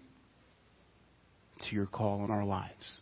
to 1.69 1.75
your 1.75 1.87
call 1.87 2.25
in 2.25 2.31
our 2.31 2.45
lives. 2.45 3.02